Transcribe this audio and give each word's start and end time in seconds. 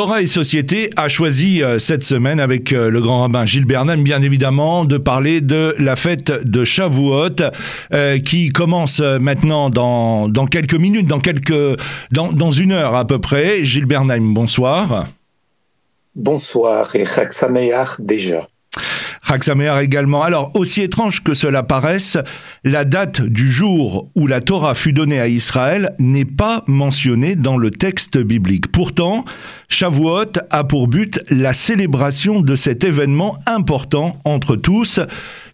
Torah 0.00 0.22
et 0.22 0.26
Société 0.26 0.88
a 0.96 1.10
choisi 1.10 1.62
euh, 1.62 1.78
cette 1.78 2.04
semaine 2.04 2.40
avec 2.40 2.72
euh, 2.72 2.88
le 2.88 3.02
grand 3.02 3.20
rabbin 3.20 3.44
Gilles 3.44 3.66
Bernheim, 3.66 4.02
bien 4.02 4.22
évidemment, 4.22 4.86
de 4.86 4.96
parler 4.96 5.42
de 5.42 5.74
la 5.78 5.94
fête 5.94 6.30
de 6.30 6.64
Shavuot 6.64 7.42
euh, 7.92 8.18
qui 8.18 8.48
commence 8.48 9.00
maintenant 9.00 9.68
dans, 9.68 10.30
quelques 10.50 10.72
minutes, 10.72 11.06
dans, 11.06 11.20
quelques, 11.20 11.78
dans, 12.12 12.50
une 12.50 12.72
heure 12.72 12.94
à 12.94 13.06
peu 13.06 13.18
près. 13.18 13.62
Gilles 13.66 13.84
Bernheim, 13.84 14.32
bonsoir. 14.32 15.06
Bonsoir 16.14 16.96
et 16.96 17.04
Chag 17.04 17.28
déjà. 17.98 18.48
Chag 19.30 19.44
également. 19.80 20.24
Alors, 20.24 20.50
aussi 20.56 20.82
étrange 20.82 21.22
que 21.22 21.34
cela 21.34 21.62
paraisse, 21.62 22.18
la 22.64 22.84
date 22.84 23.20
du 23.20 23.48
jour 23.48 24.10
où 24.16 24.26
la 24.26 24.40
Torah 24.40 24.74
fut 24.74 24.92
donnée 24.92 25.20
à 25.20 25.28
Israël 25.28 25.94
n'est 26.00 26.24
pas 26.24 26.64
mentionnée 26.66 27.36
dans 27.36 27.56
le 27.56 27.70
texte 27.70 28.18
biblique. 28.18 28.72
Pourtant, 28.72 29.24
Shavuot 29.68 30.32
a 30.50 30.64
pour 30.64 30.88
but 30.88 31.20
la 31.30 31.54
célébration 31.54 32.40
de 32.40 32.56
cet 32.56 32.82
événement 32.82 33.38
important 33.46 34.18
entre 34.24 34.56
tous. 34.56 34.98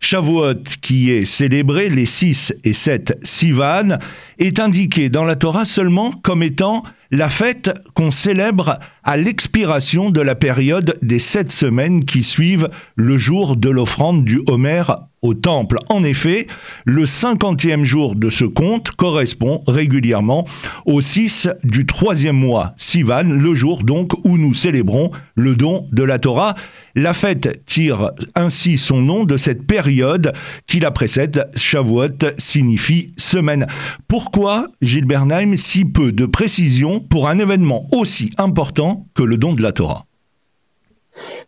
Shavuot, 0.00 0.62
qui 0.80 1.10
est 1.10 1.26
célébré 1.26 1.90
les 1.90 2.06
6 2.06 2.54
et 2.64 2.72
7 2.72 3.18
Sivan, 3.22 3.98
est 4.38 4.60
indiqué 4.60 5.08
dans 5.08 5.24
la 5.24 5.36
Torah 5.36 5.64
seulement 5.64 6.10
comme 6.10 6.42
étant 6.42 6.82
la 7.10 7.28
fête 7.28 7.70
qu'on 7.95 8.10
célèbre 8.10 8.78
à 9.04 9.16
l'expiration 9.16 10.10
de 10.10 10.20
la 10.20 10.34
période 10.34 10.98
des 11.02 11.18
sept 11.18 11.52
semaines 11.52 12.04
qui 12.04 12.22
suivent 12.22 12.68
le 12.96 13.16
jour 13.16 13.56
de 13.56 13.70
l'offrande 13.70 14.24
du 14.24 14.42
Homer 14.46 14.82
au 15.26 15.34
temple. 15.34 15.78
En 15.88 16.04
effet, 16.04 16.46
le 16.84 17.04
cinquantième 17.06 17.84
jour 17.84 18.14
de 18.14 18.30
ce 18.30 18.44
compte 18.44 18.90
correspond 18.92 19.62
régulièrement 19.66 20.46
au 20.86 21.00
6 21.00 21.48
du 21.64 21.86
troisième 21.86 22.36
mois, 22.36 22.72
Sivan, 22.76 23.24
le 23.24 23.54
jour 23.54 23.82
donc 23.82 24.12
où 24.24 24.38
nous 24.38 24.54
célébrons 24.54 25.10
le 25.34 25.56
don 25.56 25.88
de 25.92 26.02
la 26.02 26.18
Torah. 26.18 26.54
La 26.94 27.12
fête 27.12 27.64
tire 27.66 28.12
ainsi 28.34 28.78
son 28.78 29.02
nom 29.02 29.24
de 29.24 29.36
cette 29.36 29.66
période 29.66 30.32
qui 30.66 30.80
la 30.80 30.90
précède. 30.90 31.51
Shavuot 31.54 32.32
signifie 32.38 33.12
semaine. 33.18 33.66
Pourquoi, 34.08 34.68
Gilles 34.80 35.04
Bernheim, 35.04 35.56
si 35.56 35.84
peu 35.84 36.12
de 36.12 36.24
précision 36.24 37.01
pour 37.01 37.29
un 37.29 37.38
événement 37.38 37.86
aussi 37.92 38.32
important 38.38 39.06
que 39.14 39.23
le 39.23 39.36
don 39.36 39.52
de 39.52 39.62
la 39.62 39.73
Torah? 39.73 40.06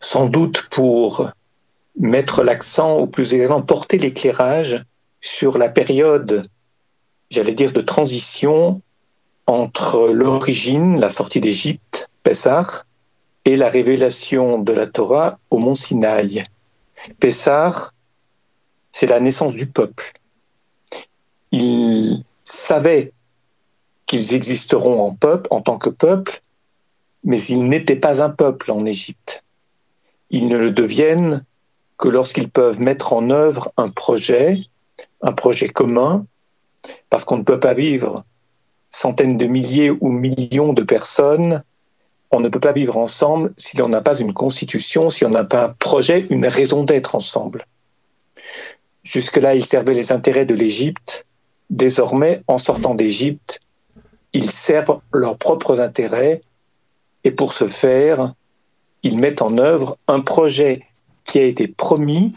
Sans 0.01 0.29
doute 0.29 0.67
pour 0.71 1.31
mettre 1.99 2.43
l'accent, 2.43 3.01
ou 3.01 3.07
plus 3.07 3.35
exactement 3.35 3.63
porter 3.63 3.99
l'éclairage 3.99 4.85
sur 5.21 5.59
la 5.59 5.69
période, 5.69 6.49
j'allais 7.31 7.55
dire, 7.55 7.73
de 7.73 7.81
transition 7.81 8.81
entre 9.47 10.09
l'origine, 10.09 11.01
la 11.01 11.11
sortie 11.11 11.41
d'Égypte, 11.41 12.11
Pessah, 12.23 12.85
et 13.45 13.57
la 13.57 13.71
révélation 13.71 14.59
de 14.59 14.73
la 14.73 14.87
Torah 14.87 15.39
au 15.51 15.59
mont 15.59 15.75
Sinaï. 15.75 16.45
Pessah, 17.19 17.93
c'est 18.93 19.07
la 19.07 19.21
naissance 19.21 19.55
du 19.55 19.67
peuple. 19.67 20.13
Ils 21.51 22.25
savaient 22.45 23.13
qu'ils 24.07 24.35
existeront 24.35 25.01
en 25.01 25.15
peuple, 25.15 25.49
en 25.51 25.61
tant 25.61 25.79
que 25.79 25.91
peuple, 25.91 26.43
mais 27.25 27.43
ils 27.45 27.65
n'étaient 27.65 27.97
pas 27.97 28.23
un 28.23 28.31
peuple 28.31 28.71
en 28.71 28.85
Égypte. 28.85 29.45
Ils 30.31 30.49
ne 30.49 30.59
le 30.59 30.71
deviennent 30.71 31.45
que 31.99 32.09
lorsqu'ils 32.09 32.51
peuvent 32.51 32.81
mettre 32.81 33.13
en 33.13 33.31
œuvre 33.31 33.73
un 33.77 33.91
projet, 33.91 34.61
un 35.21 35.33
projet 35.33 35.69
commun, 35.69 36.27
parce 37.11 37.25
qu'on 37.25 37.39
ne 37.39 37.45
peut 37.45 37.61
pas 37.61 37.75
vivre 37.75 38.25
centaines 38.91 39.37
de 39.37 39.47
milliers 39.47 39.91
ou 39.91 40.11
millions 40.11 40.73
de 40.73 40.83
personnes 40.83 41.63
on 42.31 42.41
ne 42.41 42.49
peut 42.49 42.61
pas 42.61 42.73
vivre 42.73 42.97
ensemble 42.99 43.53
si 43.57 43.77
l'on 43.77 43.89
n'a 43.89 44.03
pas 44.03 44.19
une 44.19 44.35
constitution, 44.35 45.11
si 45.11 45.25
on 45.25 45.31
n'a 45.31 45.45
pas 45.45 45.67
un 45.67 45.69
projet, 45.71 46.27
une 46.31 46.47
raison 46.47 46.85
d'être 46.85 47.15
ensemble. 47.15 47.67
Jusque-là, 49.03 49.55
ils 49.55 49.65
servaient 49.65 49.95
les 49.95 50.13
intérêts 50.13 50.47
de 50.47 50.55
l'Égypte. 50.55 51.27
Désormais, 51.71 52.43
en 52.47 52.59
sortant 52.59 52.95
d'Égypte, 52.95 53.61
ils 54.33 54.51
servent 54.51 55.01
leurs 55.13 55.39
propres 55.39 55.81
intérêts 55.81 56.43
et 57.25 57.31
pour 57.31 57.53
ce 57.53 57.67
faire, 57.67 58.35
ils 59.03 59.19
mettent 59.19 59.43
en 59.43 59.57
œuvre 59.59 59.97
un 60.07 60.21
projet 60.21 60.83
qui 61.29 61.39
a 61.39 61.45
été 61.45 61.69
promis, 61.69 62.33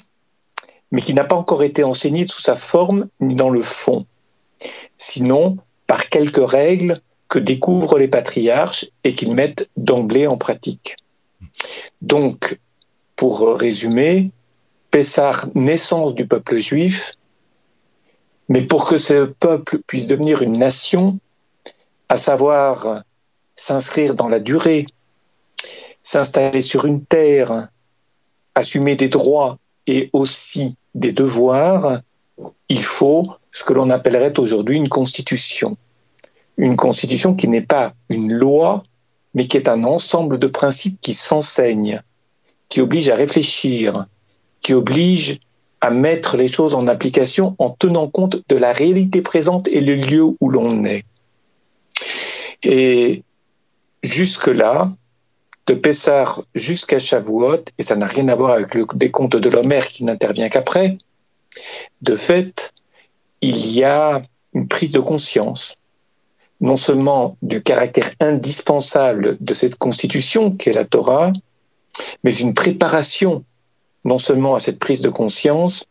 mais 0.91 1.01
qui 1.01 1.15
n'a 1.15 1.23
pas 1.23 1.37
encore 1.37 1.63
été 1.63 1.83
enseigné 1.83 2.27
sous 2.27 2.41
sa 2.41 2.55
forme 2.55 3.07
ni 3.21 3.33
dans 3.33 3.49
le 3.49 3.63
fond. 3.63 4.05
Sinon, 4.97 5.57
par 5.87 6.09
quelques 6.09 6.47
règles, 6.47 7.01
que 7.29 7.39
découvrent 7.39 7.97
les 7.97 8.09
patriarches 8.09 8.87
et 9.05 9.15
qu'ils 9.15 9.33
mettent 9.33 9.69
d'emblée 9.77 10.27
en 10.27 10.37
pratique. 10.37 10.97
Donc, 12.01 12.59
pour 13.15 13.47
résumer, 13.57 14.31
Pessar, 14.91 15.47
naissance 15.55 16.13
du 16.13 16.27
peuple 16.27 16.57
juif, 16.57 17.13
mais 18.49 18.63
pour 18.63 18.85
que 18.85 18.97
ce 18.97 19.23
peuple 19.23 19.79
puisse 19.87 20.07
devenir 20.07 20.41
une 20.41 20.59
nation, 20.59 21.19
à 22.09 22.17
savoir 22.17 23.03
s'inscrire 23.55 24.13
dans 24.13 24.27
la 24.27 24.41
durée, 24.41 24.85
s'installer 26.01 26.61
sur 26.61 26.83
une 26.83 27.05
terre, 27.05 27.69
assumer 28.55 28.95
des 28.95 29.09
droits 29.09 29.57
et 29.87 30.09
aussi 30.13 30.75
des 30.95 31.11
devoirs, 31.11 31.99
il 32.69 32.83
faut 32.83 33.27
ce 33.51 33.63
que 33.63 33.73
l'on 33.73 33.89
appellerait 33.89 34.39
aujourd'hui 34.39 34.77
une 34.77 34.89
constitution 34.89 35.77
une 36.57 36.75
constitution 36.75 37.33
qui 37.33 37.47
n'est 37.47 37.65
pas 37.65 37.93
une 38.09 38.31
loi, 38.31 38.83
mais 39.33 39.47
qui 39.47 39.57
est 39.57 39.69
un 39.69 39.83
ensemble 39.83 40.37
de 40.37 40.47
principes 40.47 40.99
qui 41.01 41.13
s'enseignent, 41.13 42.01
qui 42.69 42.81
oblige 42.81 43.09
à 43.09 43.15
réfléchir, 43.15 44.05
qui 44.61 44.73
oblige 44.73 45.39
à 45.81 45.89
mettre 45.89 46.37
les 46.37 46.47
choses 46.47 46.75
en 46.75 46.87
application 46.87 47.55
en 47.57 47.71
tenant 47.71 48.07
compte 48.07 48.37
de 48.47 48.55
la 48.55 48.71
réalité 48.71 49.21
présente 49.21 49.67
et 49.67 49.81
le 49.81 49.95
lieu 49.95 50.23
où 50.23 50.49
l'on 50.49 50.83
est. 50.85 51.03
Et 52.61 53.23
jusque-là, 54.03 54.93
de 55.67 55.73
Pessar 55.73 56.41
jusqu'à 56.55 56.99
Shavuot, 56.99 57.63
et 57.77 57.83
ça 57.83 57.95
n'a 57.95 58.07
rien 58.07 58.27
à 58.27 58.35
voir 58.35 58.51
avec 58.51 58.75
le 58.75 58.85
décompte 58.95 59.35
de 59.35 59.49
l'Homère 59.49 59.87
qui 59.87 60.03
n'intervient 60.03 60.49
qu'après, 60.49 60.97
de 62.01 62.15
fait, 62.15 62.73
il 63.41 63.71
y 63.71 63.83
a 63.83 64.21
une 64.53 64.67
prise 64.67 64.91
de 64.91 64.99
conscience 64.99 65.75
non 66.61 66.77
seulement 66.77 67.37
du 67.41 67.63
caractère 67.63 68.11
indispensable 68.19 69.35
de 69.39 69.53
cette 69.53 69.75
constitution 69.75 70.51
qu'est 70.51 70.73
la 70.73 70.85
Torah, 70.85 71.33
mais 72.23 72.35
une 72.35 72.53
préparation 72.53 73.43
non 74.05 74.19
seulement 74.19 74.55
à 74.55 74.59
cette 74.59 74.79
prise 74.79 75.01
de 75.01 75.09
conscience, 75.09 75.85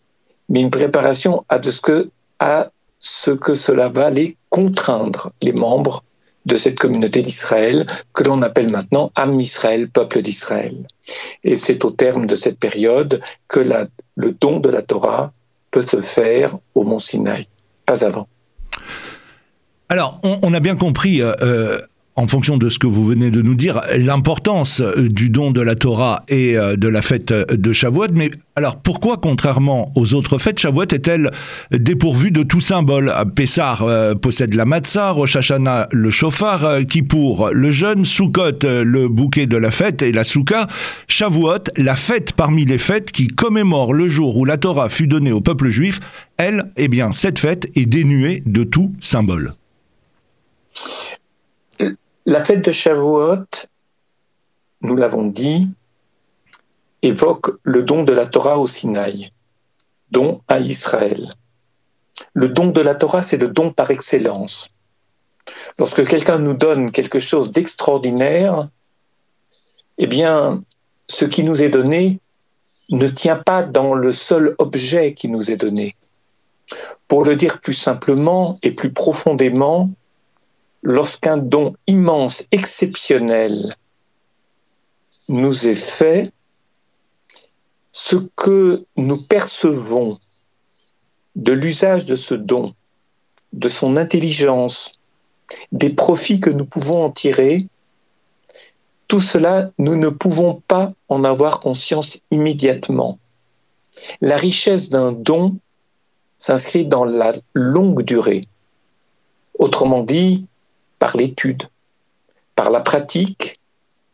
mais 0.48 0.60
une 0.60 0.70
préparation 0.70 1.44
à, 1.48 1.60
ce, 1.60 1.80
que, 1.80 2.10
à 2.38 2.70
ce 3.00 3.32
que 3.32 3.54
cela 3.54 3.88
va 3.88 4.10
les 4.10 4.36
contraindre, 4.48 5.32
les 5.42 5.53
membres 5.53 6.03
de 6.47 6.56
cette 6.56 6.78
communauté 6.78 7.23
d'Israël, 7.23 7.87
que 8.15 8.25
l'on 8.25 8.43
appelle 8.43 8.71
maintenant 8.71 9.12
Am 9.15 9.39
Israël, 9.41 9.89
peuple 9.89 10.23
d'Israël. 10.23 10.87
Et 11.45 11.56
c'est 11.56 11.84
au 11.84 11.91
terme 11.91 12.27
de 12.27 12.34
cette 12.34 12.59
période 12.59 13.21
que 13.49 13.61
le 13.61 14.33
don 14.33 14.61
de 14.61 14.69
la 14.69 14.83
Torah 14.83 15.33
peut 15.71 15.83
se 15.83 16.01
faire 16.01 16.56
au 16.75 16.83
mont 16.84 16.99
Sinaï, 16.99 17.47
pas 17.87 18.05
avant. 18.05 18.27
Alors, 19.89 20.21
on, 20.23 20.55
a 20.55 20.61
bien 20.61 20.77
compris, 20.77 21.21
euh, 21.21 21.33
euh, 21.43 21.81
en 22.16 22.26
fonction 22.26 22.56
de 22.56 22.69
ce 22.69 22.78
que 22.78 22.87
vous 22.87 23.06
venez 23.06 23.31
de 23.31 23.43
nous 23.43 23.54
dire, 23.54 23.81
l'importance 23.97 24.81
euh, 24.81 25.09
du 25.09 25.31
don 25.31 25.50
de 25.50 25.60
la 25.60 25.75
Torah 25.75 26.22
et 26.28 26.54
de 26.54 26.88
la 26.88 27.03
fête 27.03 27.32
de 27.32 27.72
Shavuot. 27.72 28.09
Mais 28.15 28.31
alors, 28.56 28.76
pourquoi, 28.76 29.16
contrairement 29.16 29.93
aux 29.94 30.15
autres 30.15 30.38
fêtes, 30.38 30.59
Shavuot 30.59 30.84
est-elle 30.84 31.31
dépourvue 31.71 32.31
de 32.31 32.43
tout 32.43 32.60
symbole? 32.60 33.12
Pessar 33.34 33.87
possède 34.21 34.54
la 34.54 34.65
matzah, 34.65 35.10
Rosh 35.10 35.37
le 35.93 36.10
chauffard, 36.10 36.81
Kippour 36.88 37.50
le 37.53 37.71
jeûne, 37.71 38.04
Sukkot 38.04 38.60
le 38.62 39.09
bouquet 39.09 39.47
de 39.47 39.56
la 39.56 39.71
fête 39.71 40.03
et 40.03 40.12
la 40.12 40.25
souka. 40.25 40.66
Shavuot, 41.09 41.65
la 41.77 41.97
fête 41.97 42.33
parmi 42.33 42.65
les 42.65 42.78
fêtes 42.78 43.12
qui 43.12 43.28
commémore 43.28 43.95
le 43.95 44.09
jour 44.09 44.36
où 44.36 44.45
la 44.45 44.57
Torah 44.57 44.89
fut 44.89 45.07
donnée 45.07 45.33
au 45.33 45.41
peuple 45.41 45.71
juif, 45.71 46.01
elle, 46.36 46.65
eh 46.77 46.89
bien, 46.89 47.12
cette 47.12 47.39
fête 47.39 47.68
est 47.74 47.86
dénuée 47.86 48.42
de 48.47 48.65
tout 48.65 48.92
symbole. 49.01 49.54
La 52.27 52.45
fête 52.45 52.63
de 52.63 52.71
Shavuot, 52.71 53.47
nous 54.83 54.97
l'avons 54.97 55.27
dit, 55.27 55.69
évoque 57.01 57.51
le 57.63 57.83
don 57.83 58.05
de 58.05 58.13
la 58.13 58.27
Torah 58.27 58.59
au 58.59 58.67
Sinaï, 58.67 59.33
don 60.11 60.43
à 60.47 60.61
Israël. 60.61 61.33
Le 62.34 62.49
don 62.49 62.72
de 62.72 62.81
la 62.83 62.95
Torah, 62.95 63.22
c'est 63.22 63.39
le 63.39 63.49
don 63.49 63.72
par 63.72 63.91
excellence. 63.91 64.69
Lorsque 65.78 66.07
quelqu'un 66.07 66.39
nous 66.39 66.53
donne 66.55 66.93
quelque 66.93 67.21
chose 67.21 67.53
d'extraordinaire, 67.53 68.69
eh 69.97 70.07
bien, 70.07 70.63
ce 71.09 71.25
qui 71.25 71.43
nous 71.43 71.63
est 71.63 71.71
donné 71.71 72.21
ne 72.91 73.09
tient 73.09 73.37
pas 73.37 73.63
dans 73.63 73.95
le 73.95 74.13
seul 74.13 74.55
objet 74.59 75.15
qui 75.15 75.28
nous 75.28 75.51
est 75.51 75.57
donné. 75.57 75.95
Pour 77.09 77.25
le 77.25 77.34
dire 77.34 77.63
plus 77.63 77.72
simplement 77.72 78.59
et 78.63 78.72
plus 78.72 78.93
profondément, 78.93 79.91
lorsqu'un 80.82 81.36
don 81.36 81.74
immense, 81.86 82.47
exceptionnel, 82.53 83.77
nous 85.28 85.66
est 85.66 85.74
fait, 85.74 86.30
ce 87.92 88.16
que 88.36 88.84
nous 88.97 89.21
percevons 89.27 90.18
de 91.36 91.53
l'usage 91.53 92.06
de 92.06 92.16
ce 92.16 92.34
don, 92.34 92.74
de 93.53 93.68
son 93.68 93.97
intelligence, 93.97 94.94
des 95.72 95.91
profits 95.91 96.41
que 96.41 96.50
nous 96.50 96.66
pouvons 96.66 97.04
en 97.04 97.10
tirer, 97.10 97.66
tout 99.09 99.21
cela, 99.21 99.72
nous 99.78 99.97
ne 99.97 100.09
pouvons 100.09 100.62
pas 100.68 100.92
en 101.09 101.24
avoir 101.24 101.60
conscience 101.60 102.21
immédiatement. 102.30 103.18
La 104.21 104.36
richesse 104.36 104.88
d'un 104.88 105.10
don 105.10 105.59
s'inscrit 106.38 106.86
dans 106.86 107.04
la 107.04 107.34
longue 107.53 108.03
durée. 108.03 108.44
Autrement 109.59 110.04
dit, 110.04 110.47
par 111.00 111.16
l'étude, 111.16 111.64
par 112.54 112.70
la 112.70 112.80
pratique 112.80 113.58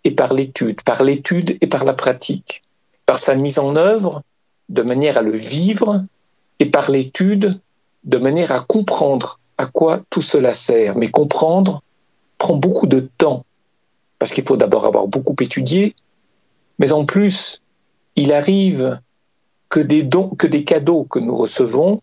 et 0.05 0.13
par 0.13 0.33
l'étude, 0.33 0.81
par 0.81 1.05
l'étude 1.05 1.59
et 1.61 1.67
par 1.67 1.85
la 1.85 1.93
pratique, 1.93 2.63
par 3.05 3.19
sa 3.19 3.35
mise 3.35 3.59
en 3.59 3.77
œuvre 3.77 4.23
de 4.71 4.81
manière 4.81 5.19
à 5.19 5.23
le 5.23 5.37
vivre 5.37 6.03
et 6.61 6.71
par 6.71 6.91
l'étude 6.91 7.61
de 8.05 8.19
manière 8.19 8.53
à 8.53 8.61
comprendre 8.61 9.41
à 9.59 9.67
quoi 9.67 10.01
tout 10.09 10.23
cela 10.23 10.55
sert. 10.55 10.97
Mais 10.97 11.11
comprendre 11.11 11.83
prend 12.39 12.57
beaucoup 12.57 12.87
de 12.87 13.09
temps, 13.19 13.45
parce 14.19 14.33
qu'il 14.33 14.45
faut 14.45 14.57
d'abord 14.57 14.87
avoir 14.87 15.09
beaucoup 15.09 15.37
étudié, 15.41 15.95
mais 16.79 16.93
en 16.93 17.05
plus, 17.05 17.63
il 18.15 18.33
arrive 18.33 19.01
que 19.69 19.81
des 19.81 20.03
dons, 20.03 20.29
que 20.31 20.47
des 20.47 20.65
cadeaux 20.65 21.05
que 21.05 21.19
nous 21.19 21.35
recevons 21.35 22.01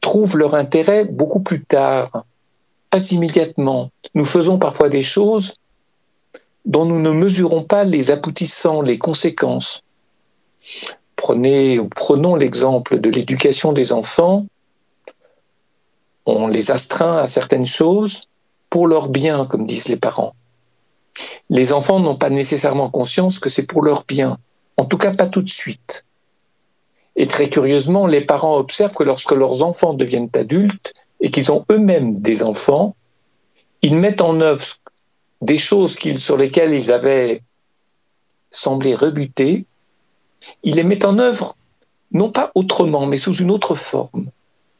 trouvent 0.00 0.36
leur 0.36 0.54
intérêt 0.54 1.04
beaucoup 1.04 1.40
plus 1.40 1.62
tard, 1.62 2.24
pas 2.92 3.10
immédiatement. 3.10 3.90
Nous 4.14 4.26
faisons 4.26 4.58
parfois 4.58 4.90
des 4.90 5.02
choses 5.02 5.54
dont 6.66 6.84
nous 6.84 7.00
ne 7.00 7.10
mesurons 7.10 7.64
pas 7.64 7.84
les 7.84 8.10
aboutissants, 8.10 8.82
les 8.82 8.98
conséquences. 8.98 9.80
Prenons 11.16 12.36
l'exemple 12.36 13.00
de 13.00 13.08
l'éducation 13.08 13.72
des 13.72 13.92
enfants. 13.92 14.44
On 16.26 16.46
les 16.48 16.70
astreint 16.70 17.16
à 17.16 17.26
certaines 17.26 17.66
choses 17.66 18.24
pour 18.68 18.86
leur 18.86 19.08
bien, 19.08 19.46
comme 19.46 19.66
disent 19.66 19.88
les 19.88 19.96
parents. 19.96 20.34
Les 21.48 21.72
enfants 21.72 21.98
n'ont 21.98 22.16
pas 22.16 22.30
nécessairement 22.30 22.90
conscience 22.90 23.38
que 23.38 23.48
c'est 23.48 23.66
pour 23.66 23.82
leur 23.82 24.04
bien, 24.06 24.38
en 24.76 24.84
tout 24.84 24.98
cas 24.98 25.12
pas 25.12 25.26
tout 25.26 25.42
de 25.42 25.48
suite. 25.48 26.04
Et 27.16 27.26
très 27.26 27.48
curieusement, 27.48 28.06
les 28.06 28.22
parents 28.22 28.56
observent 28.56 28.94
que 28.94 29.04
lorsque 29.04 29.32
leurs 29.32 29.62
enfants 29.62 29.94
deviennent 29.94 30.30
adultes 30.34 30.92
et 31.22 31.30
qu'ils 31.30 31.50
ont 31.52 31.64
eux-mêmes 31.70 32.18
des 32.18 32.42
enfants, 32.42 32.94
ils 33.80 33.96
mettent 33.96 34.20
en 34.20 34.40
œuvre 34.40 34.66
des 35.40 35.56
choses 35.56 35.96
sur 35.98 36.36
lesquelles 36.36 36.74
ils 36.74 36.92
avaient 36.92 37.42
semblé 38.50 38.94
rebuter, 38.94 39.64
ils 40.62 40.74
les 40.74 40.84
mettent 40.84 41.04
en 41.04 41.18
œuvre 41.18 41.56
non 42.10 42.30
pas 42.30 42.52
autrement, 42.54 43.06
mais 43.06 43.16
sous 43.16 43.34
une 43.34 43.50
autre 43.50 43.74
forme, 43.74 44.30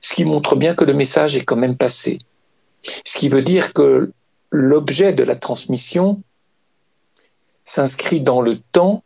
ce 0.00 0.14
qui 0.14 0.24
montre 0.24 0.56
bien 0.56 0.74
que 0.74 0.84
le 0.84 0.92
message 0.92 1.36
est 1.36 1.44
quand 1.44 1.56
même 1.56 1.76
passé. 1.76 2.18
Ce 2.82 3.16
qui 3.16 3.28
veut 3.28 3.42
dire 3.42 3.72
que 3.72 4.12
l'objet 4.50 5.12
de 5.12 5.22
la 5.22 5.36
transmission 5.36 6.20
s'inscrit 7.64 8.20
dans 8.20 8.42
le 8.42 8.56
temps, 8.72 9.02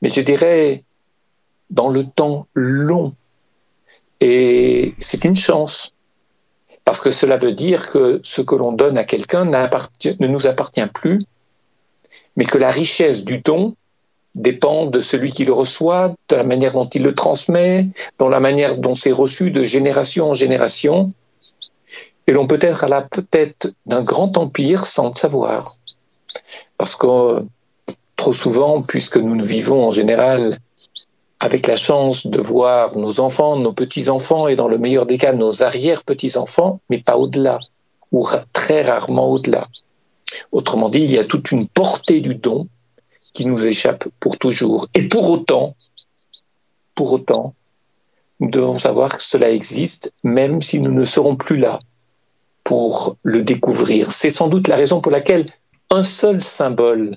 mais 0.00 0.08
je 0.08 0.20
dirais 0.20 0.84
dans 1.68 1.88
le 1.88 2.04
temps 2.04 2.46
long. 2.54 3.14
Et 4.20 4.94
c'est 4.98 5.24
une 5.24 5.36
chance, 5.36 5.92
parce 6.90 7.00
que 7.00 7.12
cela 7.12 7.36
veut 7.36 7.52
dire 7.52 7.88
que 7.88 8.18
ce 8.24 8.42
que 8.42 8.56
l'on 8.56 8.72
donne 8.72 8.98
à 8.98 9.04
quelqu'un 9.04 9.44
ne 9.44 10.26
nous 10.26 10.48
appartient 10.48 10.86
plus, 10.92 11.22
mais 12.34 12.44
que 12.44 12.58
la 12.58 12.72
richesse 12.72 13.24
du 13.24 13.38
don 13.38 13.76
dépend 14.34 14.86
de 14.86 14.98
celui 14.98 15.30
qui 15.30 15.44
le 15.44 15.52
reçoit, 15.52 16.16
de 16.28 16.34
la 16.34 16.42
manière 16.42 16.72
dont 16.72 16.88
il 16.88 17.04
le 17.04 17.14
transmet, 17.14 17.86
de 18.18 18.24
la 18.24 18.40
manière 18.40 18.76
dont 18.76 18.96
c'est 18.96 19.12
reçu 19.12 19.52
de 19.52 19.62
génération 19.62 20.30
en 20.30 20.34
génération. 20.34 21.12
Et 22.26 22.32
l'on 22.32 22.48
peut 22.48 22.58
être 22.60 22.82
à 22.82 22.88
la 22.88 23.06
tête 23.30 23.72
d'un 23.86 24.02
grand 24.02 24.36
empire 24.36 24.84
sans 24.84 25.10
le 25.10 25.16
savoir. 25.16 25.76
Parce 26.76 26.96
que 26.96 27.44
trop 28.16 28.32
souvent, 28.32 28.82
puisque 28.82 29.18
nous 29.18 29.36
ne 29.36 29.44
vivons 29.44 29.86
en 29.86 29.92
général 29.92 30.58
avec 31.40 31.66
la 31.66 31.76
chance 31.76 32.26
de 32.26 32.38
voir 32.38 32.96
nos 32.98 33.18
enfants, 33.18 33.56
nos 33.56 33.72
petits-enfants 33.72 34.46
et 34.46 34.56
dans 34.56 34.68
le 34.68 34.78
meilleur 34.78 35.06
des 35.06 35.16
cas 35.16 35.32
nos 35.32 35.62
arrière-petits-enfants, 35.62 36.80
mais 36.90 36.98
pas 36.98 37.16
au-delà, 37.16 37.58
ou 38.12 38.28
très 38.52 38.82
rarement 38.82 39.28
au-delà. 39.30 39.66
Autrement 40.52 40.90
dit, 40.90 41.00
il 41.00 41.10
y 41.10 41.18
a 41.18 41.24
toute 41.24 41.50
une 41.50 41.66
portée 41.66 42.20
du 42.20 42.34
don 42.34 42.68
qui 43.32 43.46
nous 43.46 43.66
échappe 43.66 44.06
pour 44.20 44.36
toujours. 44.36 44.86
Et 44.94 45.08
pour 45.08 45.30
autant, 45.30 45.74
pour 46.94 47.12
autant, 47.14 47.54
nous 48.40 48.50
devons 48.50 48.78
savoir 48.78 49.16
que 49.16 49.22
cela 49.22 49.50
existe, 49.50 50.12
même 50.22 50.60
si 50.60 50.78
nous 50.78 50.92
ne 50.92 51.04
serons 51.04 51.36
plus 51.36 51.56
là 51.56 51.80
pour 52.64 53.16
le 53.22 53.42
découvrir. 53.42 54.12
C'est 54.12 54.30
sans 54.30 54.48
doute 54.48 54.68
la 54.68 54.76
raison 54.76 55.00
pour 55.00 55.12
laquelle 55.12 55.46
un 55.90 56.02
seul 56.02 56.42
symbole 56.42 57.16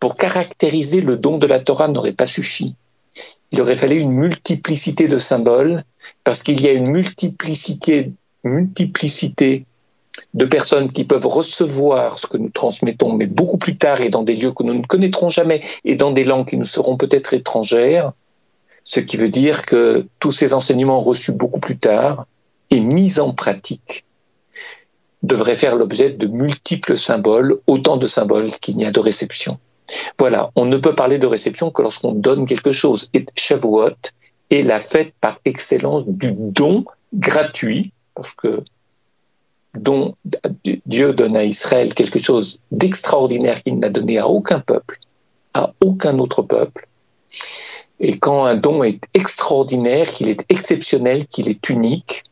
pour 0.00 0.14
caractériser 0.14 1.00
le 1.00 1.16
don 1.16 1.38
de 1.38 1.46
la 1.46 1.60
Torah 1.60 1.88
n'aurait 1.88 2.12
pas 2.12 2.26
suffi 2.26 2.76
il 3.52 3.60
aurait 3.60 3.76
fallu 3.76 3.98
une 3.98 4.10
multiplicité 4.10 5.08
de 5.08 5.16
symboles, 5.16 5.84
parce 6.24 6.42
qu'il 6.42 6.60
y 6.60 6.68
a 6.68 6.72
une 6.72 6.88
multiplicité, 6.88 8.12
de 10.34 10.44
personnes 10.44 10.92
qui 10.92 11.04
peuvent 11.04 11.26
recevoir 11.26 12.18
ce 12.18 12.26
que 12.26 12.36
nous 12.36 12.50
transmettons, 12.50 13.14
mais 13.14 13.26
beaucoup 13.26 13.58
plus 13.58 13.76
tard 13.76 14.00
et 14.00 14.10
dans 14.10 14.22
des 14.22 14.36
lieux 14.36 14.52
que 14.52 14.62
nous 14.62 14.74
ne 14.74 14.84
connaîtrons 14.84 15.30
jamais 15.30 15.60
et 15.84 15.96
dans 15.96 16.12
des 16.12 16.24
langues 16.24 16.48
qui 16.48 16.56
nous 16.56 16.64
seront 16.64 16.96
peut-être 16.96 17.34
étrangères, 17.34 18.12
ce 18.84 19.00
qui 19.00 19.16
veut 19.16 19.28
dire 19.28 19.64
que 19.64 20.06
tous 20.20 20.30
ces 20.30 20.52
enseignements 20.52 21.00
reçus 21.00 21.32
beaucoup 21.32 21.60
plus 21.60 21.78
tard 21.78 22.26
et 22.70 22.80
mis 22.80 23.18
en 23.18 23.32
pratique 23.32 24.04
devraient 25.22 25.56
faire 25.56 25.76
l'objet 25.76 26.10
de 26.10 26.26
multiples 26.26 26.96
symboles, 26.96 27.58
autant 27.66 27.96
de 27.96 28.06
symboles 28.06 28.50
qu'il 28.50 28.76
n'y 28.76 28.84
a 28.84 28.90
de 28.90 29.00
réception. 29.00 29.58
Voilà, 30.18 30.50
on 30.56 30.64
ne 30.64 30.76
peut 30.76 30.94
parler 30.94 31.18
de 31.18 31.26
réception 31.26 31.70
que 31.70 31.82
lorsqu'on 31.82 32.12
donne 32.12 32.46
quelque 32.46 32.72
chose. 32.72 33.08
Et 33.12 33.24
Shavuot 33.36 33.90
est 34.50 34.62
la 34.62 34.80
fête 34.80 35.12
par 35.20 35.38
excellence 35.44 36.04
du 36.06 36.32
don 36.32 36.84
gratuit, 37.12 37.92
parce 38.14 38.32
que 38.32 38.62
Dieu 40.86 41.12
donne 41.12 41.36
à 41.36 41.44
Israël 41.44 41.94
quelque 41.94 42.18
chose 42.18 42.60
d'extraordinaire 42.70 43.62
qu'il 43.62 43.78
n'a 43.78 43.88
donné 43.88 44.18
à 44.18 44.28
aucun 44.28 44.60
peuple, 44.60 44.98
à 45.52 45.72
aucun 45.80 46.18
autre 46.18 46.42
peuple. 46.42 46.88
Et 48.00 48.18
quand 48.18 48.44
un 48.44 48.54
don 48.54 48.82
est 48.82 49.04
extraordinaire, 49.14 50.06
qu'il 50.10 50.28
est 50.28 50.44
exceptionnel, 50.48 51.26
qu'il 51.26 51.48
est 51.48 51.68
unique, 51.68 52.24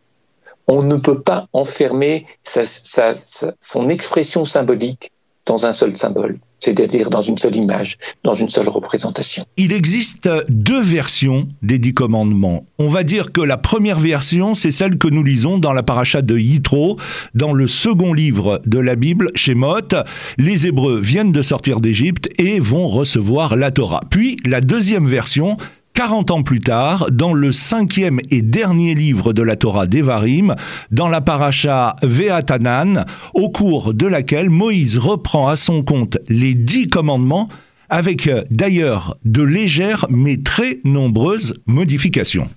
on 0.69 0.83
ne 0.83 0.97
peut 0.97 1.21
pas 1.21 1.49
enfermer 1.53 2.27
son 2.45 3.89
expression 3.89 4.45
symbolique 4.45 5.11
dans 5.47 5.67
un 5.67 5.73
seul 5.73 5.97
symbole 5.97 6.39
c'est-à-dire 6.63 7.11
dans 7.11 7.21
une 7.21 7.39
seule 7.39 7.57
image, 7.57 7.99
dans 8.23 8.35
une 8.35 8.49
seule 8.49 8.69
représentation. 8.69 9.45
Il 9.57 9.73
existe 9.73 10.31
deux 10.49 10.81
versions 10.81 11.49
des 11.61 11.81
dix 11.81 11.93
commandements. 11.93 12.65
On 12.79 12.87
va 12.87 13.03
dire 13.03 13.33
que 13.33 13.41
la 13.41 13.57
première 13.57 13.99
version, 13.99 14.55
c'est 14.55 14.71
celle 14.71 14.97
que 14.97 15.09
nous 15.09 15.25
lisons 15.25 15.59
dans 15.59 15.73
la 15.73 15.83
paracha 15.83 16.23
de 16.23 16.39
Yitro, 16.39 16.99
dans 17.35 17.53
le 17.53 17.67
second 17.67 18.13
livre 18.15 18.63
de 18.65 18.79
la 18.79 18.95
Bible, 18.95 19.33
Shemot. 19.35 20.05
Les 20.39 20.69
Hébreux 20.69 21.01
viennent 21.01 21.33
de 21.33 21.43
sortir 21.43 21.81
d'Égypte 21.81 22.29
et 22.39 22.61
vont 22.61 22.89
recevoir 22.89 23.57
la 23.57 23.73
Torah. 23.73 24.03
Puis 24.09 24.37
la 24.47 24.61
deuxième 24.61 25.09
version, 25.09 25.57
40 25.95 26.31
ans 26.31 26.43
plus 26.43 26.61
tard, 26.61 27.11
dans 27.11 27.35
le 27.35 27.53
cinquième 27.53 28.21
et 28.31 28.43
dernier 28.43 28.95
livre 28.95 29.33
de 29.33 29.43
la 29.43 29.57
Torah 29.57 29.87
d'Evarim, 29.87 30.55
dans 30.91 31.09
la 31.09 31.21
paracha 31.21 31.97
Veatanan, 32.03 33.05
au 33.35 33.51
cours 33.51 33.93
de 33.93 34.07
laquelle 34.07 34.49
Moïse 34.49 34.97
reprend 34.99 35.49
à 35.49 35.57
son 35.57 35.83
compte 35.83 36.19
les 36.29 36.55
dix 36.55 36.89
commandements, 36.89 37.49
avec 37.91 38.27
euh, 38.27 38.43
d'ailleurs 38.51 39.19
de 39.25 39.43
légères 39.43 40.07
mais 40.09 40.39
très 40.39 40.81
nombreuses 40.85 41.61
modifications. 41.67 42.49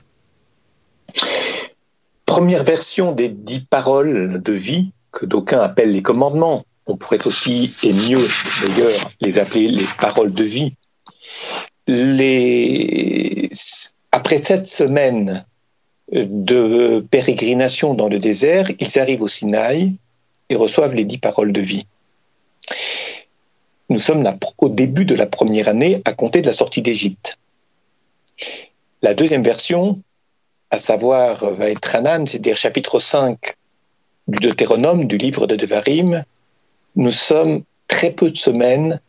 Première 2.25 2.63
version 2.63 3.11
des 3.11 3.29
dix 3.29 3.59
paroles 3.59 4.41
de 4.41 4.53
vie 4.53 4.91
que 5.11 5.25
d'aucuns 5.25 5.59
appellent 5.59 5.91
les 5.91 6.01
commandements. 6.01 6.63
On 6.87 6.95
pourrait 6.95 7.25
aussi, 7.27 7.73
et 7.83 7.93
mieux 7.93 8.25
d'ailleurs, 8.61 8.91
les 9.21 9.39
appeler 9.39 9.67
les 9.69 9.85
paroles 9.99 10.33
de 10.33 10.43
vie 10.43 10.73
les... 11.87 13.49
après 14.11 14.37
sept 14.37 14.67
semaines 14.67 15.45
de 16.11 17.05
pérégrination 17.09 17.93
dans 17.93 18.09
le 18.09 18.19
désert, 18.19 18.69
ils 18.79 18.99
arrivent 18.99 19.23
au 19.23 19.27
Sinaï 19.27 19.95
et 20.49 20.55
reçoivent 20.55 20.93
les 20.93 21.05
dix 21.05 21.17
paroles 21.17 21.51
de 21.51 21.61
vie. 21.61 21.85
Nous 23.89 23.99
sommes 23.99 24.27
au 24.57 24.69
début 24.69 25.05
de 25.05 25.15
la 25.15 25.25
première 25.25 25.67
année 25.67 26.01
à 26.05 26.13
compter 26.13 26.41
de 26.41 26.47
la 26.47 26.53
sortie 26.53 26.81
d'Égypte. 26.81 27.37
La 29.01 29.13
deuxième 29.13 29.43
version, 29.43 30.01
à 30.71 30.79
savoir 30.79 31.51
va 31.51 31.69
être 31.69 31.95
Hanan, 31.95 32.25
c'est-à-dire 32.25 32.57
chapitre 32.57 32.99
5 32.99 33.37
du 34.27 34.39
Deutéronome, 34.39 35.05
du 35.05 35.17
livre 35.17 35.45
de 35.45 35.55
Devarim, 35.55 36.23
nous 36.95 37.11
sommes 37.11 37.63
très 37.87 38.11
peu 38.11 38.31
de 38.31 38.37
semaines 38.37 38.99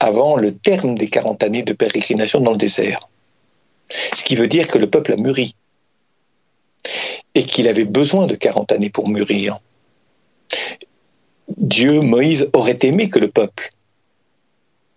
avant 0.00 0.36
le 0.36 0.54
terme 0.54 0.94
des 0.96 1.08
40 1.08 1.42
années 1.42 1.62
de 1.62 1.72
pérégrination 1.72 2.40
dans 2.40 2.52
le 2.52 2.56
désert. 2.56 3.08
Ce 3.90 4.24
qui 4.24 4.36
veut 4.36 4.48
dire 4.48 4.68
que 4.68 4.78
le 4.78 4.88
peuple 4.88 5.12
a 5.12 5.16
mûri 5.16 5.54
et 7.34 7.44
qu'il 7.44 7.68
avait 7.68 7.84
besoin 7.84 8.26
de 8.26 8.34
40 8.34 8.72
années 8.72 8.90
pour 8.90 9.08
mûrir. 9.08 9.60
Dieu, 11.56 12.00
Moïse, 12.00 12.50
aurait 12.52 12.78
aimé 12.82 13.10
que 13.10 13.18
le 13.18 13.28
peuple 13.28 13.72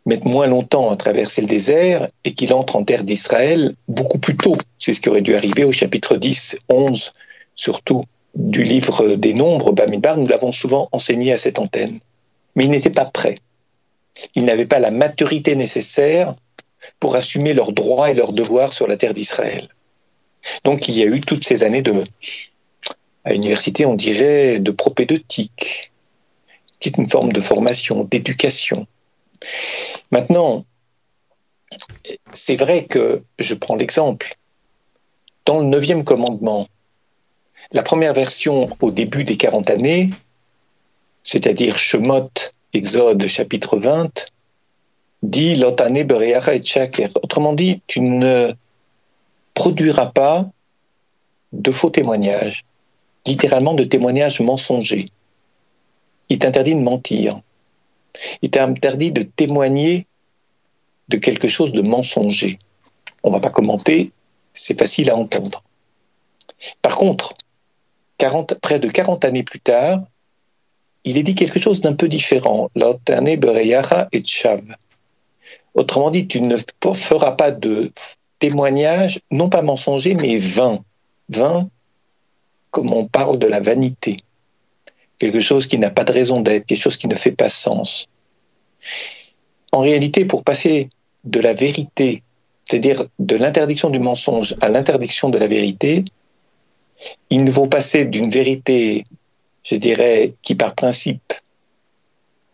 mette 0.06 0.26
moins 0.26 0.48
longtemps 0.48 0.92
à 0.92 0.98
traverser 0.98 1.42
le 1.42 1.48
désert 1.48 2.10
et 2.24 2.34
qu'il 2.34 2.54
entre 2.54 2.76
en 2.76 2.84
terre 2.84 3.04
d'Israël 3.04 3.76
beaucoup 3.88 4.20
plus 4.20 4.36
tôt. 4.36 4.58
C'est 4.80 4.94
ce 4.94 5.02
qui 5.02 5.10
aurait 5.10 5.22
dû 5.22 5.36
arriver 5.36 5.64
au 5.64 5.72
chapitre 5.72 6.18
10, 6.18 6.58
11, 6.70 7.14
surtout 7.56 8.04
du 8.36 8.64
livre 8.64 9.16
des 9.16 9.34
Nombres, 9.34 9.72
Bamidbar, 9.72 10.18
nous 10.18 10.28
l'avons 10.28 10.52
souvent 10.52 10.88
enseigné 10.92 11.34
à 11.34 11.38
cette 11.38 11.60
antenne. 11.60 12.00
Mais 12.56 12.66
il 12.66 12.72
n'était 12.72 12.90
pas 12.90 13.06
prêt. 13.06 13.36
Ils 14.36 14.46
n'avaient 14.46 14.66
pas 14.66 14.80
la 14.80 14.92
maturité 14.92 15.56
nécessaire 15.56 16.34
pour 17.00 17.16
assumer 17.16 17.54
leurs 17.54 17.72
droits 17.72 18.10
et 18.10 18.14
leurs 18.14 18.34
devoirs 18.34 18.74
sur 18.74 18.88
la 18.88 18.98
terre 18.98 19.14
d'Israël. 19.14 19.70
Donc 20.64 20.88
il 20.88 20.98
y 20.98 21.04
a 21.04 21.06
eu 21.06 21.22
toutes 21.22 21.46
ces 21.46 21.64
années 21.64 21.82
de, 21.82 22.04
à 23.24 23.34
l'université, 23.34 23.86
on 23.86 23.94
dirait, 23.94 24.60
de 24.60 24.72
propédeutique, 24.72 25.92
qui 26.80 26.92
une 26.98 27.10
forme 27.10 27.32
de 27.32 27.42
formation, 27.42 28.04
d'éducation. 28.04 28.88
Maintenant, 30.10 30.66
c'est 32.32 32.56
vrai 32.56 32.86
que, 32.86 33.24
je 33.38 33.54
prends 33.54 33.76
l'exemple, 33.76 34.36
dans 35.46 35.60
le 35.60 35.66
neuvième 35.66 36.04
commandement, 36.04 36.68
la 37.72 37.84
première 37.84 38.14
version 38.14 38.76
au 38.82 38.92
début 38.92 39.24
des 39.24 39.38
40 39.38 39.70
années, 39.70 40.10
c'est-à-dire 41.24 41.78
Shemot, 41.78 42.32
Exode 42.74 43.28
chapitre 43.28 43.78
20, 43.78 44.32
dit 45.24 45.56
Lotane. 45.56 46.08
Autrement 47.22 47.54
dit, 47.54 47.82
tu 47.88 48.00
ne 48.00 48.54
produiras 49.54 50.08
pas 50.08 50.46
de 51.52 51.72
faux 51.72 51.90
témoignages, 51.90 52.64
littéralement 53.26 53.74
de 53.74 53.84
témoignages 53.84 54.40
mensongers. 54.40 55.10
Il 56.30 56.40
t'interdit 56.40 56.76
de 56.76 56.80
mentir. 56.80 57.42
Il 58.42 58.50
t'interdit 58.50 59.12
de 59.12 59.24
témoigner 59.24 60.08
de 61.10 61.18
quelque 61.18 61.50
chose 61.50 61.74
de 61.74 61.82
mensonger. 61.82 62.58
On 63.24 63.30
ne 63.30 63.36
va 63.36 63.42
pas 63.42 63.50
commenter, 63.50 64.12
c'est 64.54 64.80
facile 64.80 65.10
à 65.10 65.18
entendre. 65.18 65.64
Par 66.82 66.96
contre, 66.96 67.36
près 68.62 68.80
de 68.80 68.88
40 68.88 69.26
années 69.26 69.44
plus 69.44 69.60
tard, 69.60 70.00
il 71.04 71.18
est 71.18 71.24
dit 71.24 71.36
quelque 71.36 71.60
chose 71.60 71.82
d'un 71.82 71.94
peu 71.94 72.08
différent. 72.08 72.70
et 72.76 74.24
Chav. 74.24 74.62
Autrement 75.74 76.12
dit, 76.12 76.28
tu 76.28 76.42
ne 76.42 76.58
feras 76.94 77.32
pas 77.32 77.52
de 77.52 77.92
témoignage, 78.40 79.20
non 79.32 79.50
pas 79.50 79.62
mensonger, 79.62 80.16
mais 80.16 80.38
vain. 80.38 80.80
Vain, 81.30 81.70
comme 82.72 82.94
on 82.94 83.06
parle 83.06 83.40
de 83.40 83.48
la 83.48 83.60
vanité. 83.60 84.18
Quelque 85.18 85.40
chose 85.40 85.68
qui 85.68 85.78
n'a 85.78 85.92
pas 85.92 86.04
de 86.04 86.12
raison 86.12 86.42
d'être, 86.42 86.66
quelque 86.66 86.82
chose 86.82 86.98
qui 86.98 87.08
ne 87.08 87.16
fait 87.16 87.32
pas 87.32 87.50
sens. 87.50 88.08
En 89.72 89.80
réalité, 89.80 90.26
pour 90.26 90.44
passer 90.44 90.90
de 91.24 91.40
la 91.40 91.54
vérité, 91.54 92.24
c'est-à-dire 92.66 93.06
de 93.20 93.36
l'interdiction 93.36 93.90
du 93.90 94.00
mensonge 94.00 94.56
à 94.62 94.70
l'interdiction 94.70 95.30
de 95.30 95.38
la 95.38 95.48
vérité, 95.48 96.04
il 97.30 97.44
nous 97.44 97.52
faut 97.52 97.68
passer 97.68 98.06
d'une 98.06 98.30
vérité, 98.30 99.06
je 99.64 99.76
dirais, 99.76 100.34
qui 100.42 100.56
par 100.56 100.76
principe 100.76 101.34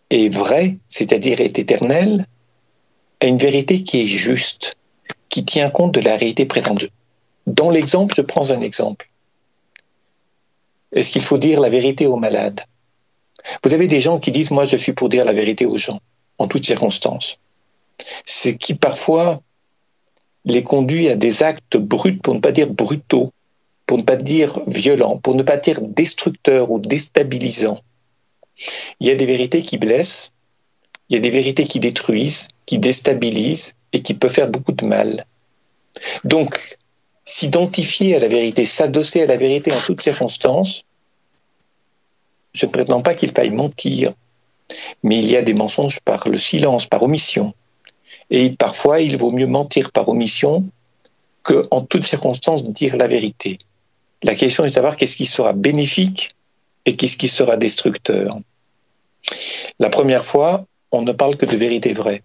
est 0.10 0.30
vraie, 0.30 0.78
c'est-à-dire 0.88 1.42
est 1.42 1.60
éternelle, 1.60 2.26
à 3.20 3.26
une 3.26 3.38
vérité 3.38 3.84
qui 3.84 4.02
est 4.02 4.08
juste, 4.08 4.76
qui 5.30 5.44
tient 5.44 5.70
compte 5.70 5.94
de 5.94 6.02
la 6.02 6.16
réalité 6.16 6.46
présente. 6.46 6.86
Dans 7.46 7.70
l'exemple, 7.70 8.16
je 8.16 8.22
prends 8.22 8.52
un 8.52 8.62
exemple. 8.62 9.10
Est-ce 10.92 11.12
qu'il 11.12 11.22
faut 11.22 11.38
dire 11.38 11.60
la 11.60 11.70
vérité 11.70 12.06
aux 12.06 12.18
malades? 12.18 12.62
Vous 13.64 13.74
avez 13.74 13.88
des 13.88 14.02
gens 14.02 14.20
qui 14.20 14.32
disent, 14.32 14.52
moi 14.52 14.66
je 14.66 14.78
suis 14.78 14.94
pour 14.94 15.10
dire 15.10 15.26
la 15.26 15.34
vérité 15.34 15.66
aux 15.66 15.78
gens, 15.78 16.00
en 16.38 16.48
toutes 16.48 16.66
circonstances. 16.66 17.40
Ce 18.26 18.50
qui 18.50 18.76
parfois 18.76 19.42
les 20.46 20.64
conduit 20.64 21.10
à 21.10 21.16
des 21.16 21.44
actes 21.44 21.78
bruts, 21.78 22.18
pour 22.18 22.36
ne 22.36 22.40
pas 22.40 22.52
dire 22.52 22.70
brutaux, 22.70 23.32
pour 23.88 23.98
ne 23.98 24.04
pas 24.04 24.18
dire 24.18 24.60
violent, 24.68 25.18
pour 25.18 25.34
ne 25.34 25.44
pas 25.44 25.58
dire 25.58 25.82
destructeur 25.82 26.70
ou 26.70 26.80
déstabilisant. 26.80 27.80
Il 29.00 29.08
y 29.08 29.12
a 29.12 29.16
des 29.16 29.26
vérités 29.26 29.62
qui 29.62 29.78
blessent, 29.78 30.34
il 31.10 31.16
y 31.16 31.18
a 31.18 31.22
des 31.22 31.30
vérités 31.30 31.64
qui 31.64 31.80
détruisent, 31.80 32.50
qui 32.66 32.80
déstabilisent 32.80 33.76
et 33.94 34.02
qui 34.02 34.14
peuvent 34.14 34.32
faire 34.32 34.50
beaucoup 34.50 34.74
de 34.74 34.86
mal. 34.86 35.26
Donc, 36.26 36.78
s'identifier 37.24 38.16
à 38.16 38.20
la 38.20 38.28
vérité, 38.28 38.66
s'adosser 38.66 39.22
à 39.22 39.26
la 39.26 39.38
vérité 39.38 39.72
en 39.72 39.80
toutes 39.80 40.02
circonstances, 40.02 40.84
je 42.54 42.66
ne 42.66 42.72
prétends 42.72 43.02
pas 43.02 43.16
qu'il 43.16 43.32
faille 43.32 43.52
mentir, 43.52 44.14
mais 45.04 45.20
il 45.20 45.30
y 45.30 45.38
a 45.38 45.44
des 45.44 45.54
mensonges 45.54 46.02
par 46.02 46.28
le 46.28 46.38
silence, 46.38 46.88
par 46.88 47.04
omission. 47.04 47.54
Et 48.30 48.52
parfois, 48.52 49.00
il 49.00 49.16
vaut 49.16 49.32
mieux 49.32 49.48
mentir 49.48 49.92
par 49.92 50.10
omission 50.10 50.66
que, 51.44 51.68
en 51.72 51.82
toutes 51.82 52.06
circonstances, 52.06 52.66
dire 52.66 52.98
la 52.98 53.08
vérité. 53.08 53.60
La 54.24 54.36
question 54.36 54.64
est 54.66 54.70
de 54.70 54.74
savoir 54.74 54.96
qu'est-ce 54.96 55.16
qui 55.16 55.26
sera 55.26 55.54
bénéfique 55.54 56.36
et 56.86 56.96
qu'est-ce 56.96 57.18
qui 57.18 57.28
sera 57.28 57.58
destructeur. 57.58 58.40
La 59.80 59.90
première 59.90 60.26
fois, 60.26 60.66
on 60.92 61.02
ne 61.02 61.12
parle 61.12 61.38
que 61.38 61.46
de 61.46 61.56
vérité 61.56 61.94
vraie. 61.94 62.24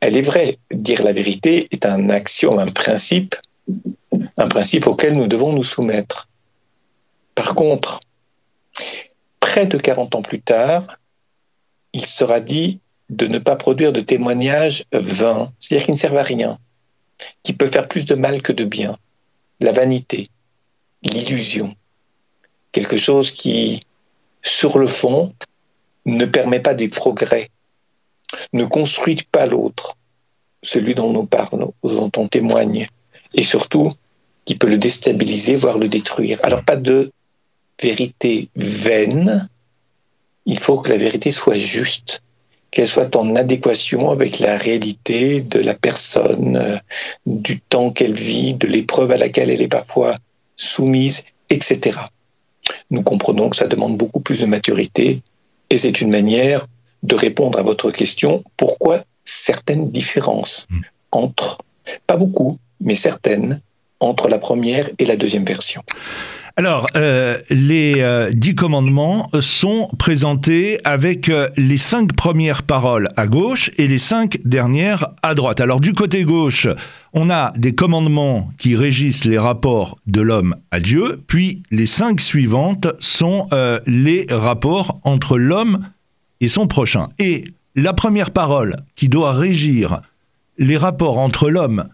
Elle 0.00 0.16
est 0.16 0.22
vraie. 0.22 0.56
Dire 0.72 1.02
la 1.02 1.12
vérité 1.12 1.68
est 1.70 1.86
un 1.86 2.10
axiome, 2.10 2.58
un 2.58 2.70
principe, 2.70 3.36
un 4.36 4.48
principe 4.48 4.86
auquel 4.86 5.14
nous 5.14 5.28
devons 5.28 5.52
nous 5.52 5.64
soumettre. 5.64 6.28
Par 7.34 7.54
contre, 7.54 8.00
près 9.40 9.66
de 9.66 9.78
40 9.78 10.14
ans 10.14 10.22
plus 10.22 10.40
tard, 10.40 10.98
il 11.92 12.04
sera 12.04 12.40
dit 12.40 12.80
de 13.10 13.26
ne 13.26 13.38
pas 13.38 13.56
produire 13.56 13.92
de 13.92 14.00
témoignages 14.00 14.84
vains, 14.92 15.52
c'est-à-dire 15.58 15.86
qui 15.86 15.92
ne 15.92 15.96
servent 15.96 16.16
à 16.16 16.22
rien, 16.22 16.58
qui 17.42 17.52
peuvent 17.52 17.70
faire 17.70 17.88
plus 17.88 18.06
de 18.06 18.14
mal 18.14 18.42
que 18.42 18.52
de 18.52 18.64
bien, 18.64 18.96
la 19.60 19.72
vanité, 19.72 20.28
l'illusion, 21.04 21.74
quelque 22.72 22.96
chose 22.96 23.30
qui, 23.30 23.80
sur 24.42 24.78
le 24.78 24.86
fond, 24.86 25.32
ne 26.06 26.26
permet 26.26 26.60
pas 26.60 26.74
des 26.74 26.88
progrès, 26.88 27.50
ne 28.52 28.64
construit 28.64 29.20
pas 29.30 29.46
l'autre, 29.46 29.96
celui 30.62 30.94
dont 30.94 31.12
nous 31.12 31.26
parlons, 31.26 31.72
dont 31.82 32.10
on 32.16 32.28
témoigne, 32.28 32.86
et 33.34 33.44
surtout 33.44 33.92
qui 34.44 34.54
peut 34.56 34.68
le 34.68 34.78
déstabiliser, 34.78 35.56
voire 35.56 35.78
le 35.78 35.88
détruire. 35.88 36.38
Alors 36.42 36.64
pas 36.64 36.76
de 36.76 37.10
vérité 37.80 38.48
vaine, 38.56 39.48
il 40.46 40.58
faut 40.58 40.78
que 40.78 40.90
la 40.90 40.98
vérité 40.98 41.30
soit 41.30 41.58
juste, 41.58 42.22
qu'elle 42.70 42.88
soit 42.88 43.16
en 43.16 43.36
adéquation 43.36 44.10
avec 44.10 44.40
la 44.40 44.58
réalité 44.58 45.40
de 45.40 45.60
la 45.60 45.74
personne, 45.74 46.56
euh, 46.56 46.76
du 47.24 47.60
temps 47.60 47.90
qu'elle 47.90 48.14
vit, 48.14 48.54
de 48.54 48.66
l'épreuve 48.66 49.12
à 49.12 49.16
laquelle 49.16 49.50
elle 49.50 49.62
est 49.62 49.68
parfois 49.68 50.16
soumise, 50.56 51.24
etc. 51.50 51.98
Nous 52.90 53.02
comprenons 53.02 53.50
que 53.50 53.56
ça 53.56 53.68
demande 53.68 53.96
beaucoup 53.96 54.20
plus 54.20 54.40
de 54.40 54.46
maturité 54.46 55.22
et 55.70 55.78
c'est 55.78 56.00
une 56.00 56.10
manière 56.10 56.66
de 57.02 57.14
répondre 57.14 57.58
à 57.58 57.62
votre 57.62 57.90
question 57.90 58.44
pourquoi 58.56 59.02
certaines 59.24 59.90
différences 59.90 60.66
hmm. 60.70 60.80
entre, 61.12 61.58
pas 62.06 62.16
beaucoup, 62.16 62.58
mais 62.80 62.94
certaines, 62.94 63.60
entre 64.00 64.28
la 64.28 64.38
première 64.38 64.88
et 64.98 65.04
la 65.04 65.16
deuxième 65.16 65.44
version? 65.44 65.82
Alors, 66.56 66.86
euh, 66.94 67.36
les 67.50 67.94
euh, 67.98 68.30
dix 68.32 68.54
commandements 68.54 69.28
sont 69.40 69.88
présentés 69.98 70.78
avec 70.84 71.28
euh, 71.28 71.48
les 71.56 71.78
cinq 71.78 72.14
premières 72.14 72.62
paroles 72.62 73.08
à 73.16 73.26
gauche 73.26 73.72
et 73.76 73.88
les 73.88 73.98
cinq 73.98 74.38
dernières 74.44 75.08
à 75.24 75.34
droite. 75.34 75.60
Alors, 75.60 75.80
du 75.80 75.92
côté 75.94 76.22
gauche, 76.22 76.68
on 77.12 77.28
a 77.28 77.52
des 77.56 77.74
commandements 77.74 78.52
qui 78.56 78.76
régissent 78.76 79.24
les 79.24 79.36
rapports 79.36 79.98
de 80.06 80.20
l'homme 80.20 80.54
à 80.70 80.78
Dieu, 80.78 81.20
puis 81.26 81.64
les 81.72 81.86
cinq 81.86 82.20
suivantes 82.20 82.86
sont 83.00 83.48
les 83.86 84.26
rapports 84.30 85.00
entre 85.02 85.38
l'homme 85.38 85.80
et 86.40 86.48
son 86.48 86.68
prochain. 86.68 87.08
Et 87.18 87.44
la 87.74 87.94
première 87.94 88.30
parole 88.30 88.76
qui 88.94 89.08
doit 89.08 89.32
régir 89.32 90.02
les 90.58 90.76
rapports 90.76 91.18
entre 91.18 91.50
l'homme 91.50 91.88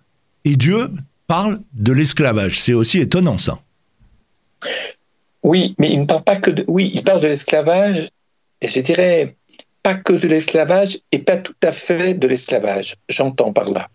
et 0.44 0.56
Dieu 0.56 0.90
parle 1.26 1.60
de 1.72 1.92
l'esclavage. 1.92 2.60
C'est 2.60 2.74
aussi 2.74 2.98
étonnant 2.98 3.38
ça. 3.38 3.58
Oui, 5.42 5.74
mais 5.78 5.90
il 5.90 6.00
ne 6.00 6.06
parle 6.06 6.22
pas 6.22 6.36
que 6.36 6.50
de. 6.50 6.64
L'esclavage, 7.26 8.10
et 8.60 8.68
je 8.68 8.80
dirais 8.80 9.34
pas 9.82 9.94
que 9.94 10.12
de 10.12 10.28
l'esclavage 10.28 10.98
et 11.12 11.20
pas 11.20 11.38
tout 11.38 11.54
à 11.62 11.72
fait 11.72 12.14
de 12.14 12.28
l'esclavage. 12.28 12.96
J'entends 13.08 13.52
par 13.52 13.70
là. 13.70 13.88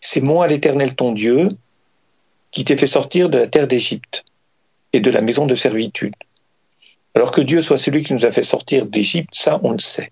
C'est 0.00 0.20
moi 0.20 0.46
l'Éternel 0.46 0.94
ton 0.94 1.12
Dieu 1.12 1.48
qui 2.50 2.64
t'ai 2.64 2.76
fait 2.76 2.86
sortir 2.86 3.28
de 3.28 3.38
la 3.38 3.46
terre 3.46 3.68
d'Égypte 3.68 4.24
et 4.92 5.00
de 5.00 5.10
la 5.10 5.20
maison 5.20 5.46
de 5.46 5.54
servitude. 5.54 6.14
Alors 7.14 7.30
que 7.30 7.40
Dieu 7.40 7.62
soit 7.62 7.78
celui 7.78 8.02
qui 8.02 8.12
nous 8.12 8.24
a 8.26 8.30
fait 8.30 8.42
sortir 8.42 8.86
d'Égypte, 8.86 9.30
ça, 9.32 9.58
on 9.62 9.72
le 9.72 9.78
sait. 9.78 10.10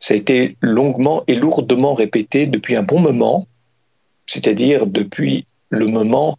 Ça 0.00 0.14
a 0.14 0.16
été 0.16 0.56
longuement 0.60 1.22
et 1.26 1.34
lourdement 1.34 1.94
répété 1.94 2.46
depuis 2.46 2.76
un 2.76 2.82
bon 2.82 2.98
moment, 2.98 3.46
c'est-à-dire 4.28 4.86
depuis 4.86 5.46
le 5.70 5.86
moment 5.86 6.38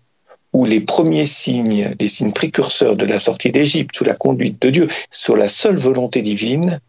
où 0.54 0.64
les 0.64 0.80
premiers 0.80 1.26
signes, 1.26 1.96
les 2.00 2.08
signes 2.08 2.32
précurseurs 2.32 2.96
de 2.96 3.06
la 3.06 3.20
sortie 3.20 3.52
d'Égypte 3.52 3.96
sous 3.96 4.04
la 4.04 4.16
conduite 4.16 4.62
de 4.62 4.70
Dieu, 4.70 4.88
sur 5.10 5.36
la 5.36 5.50
seule 5.50 5.78
volonté 5.78 6.22
divine, 6.22 6.80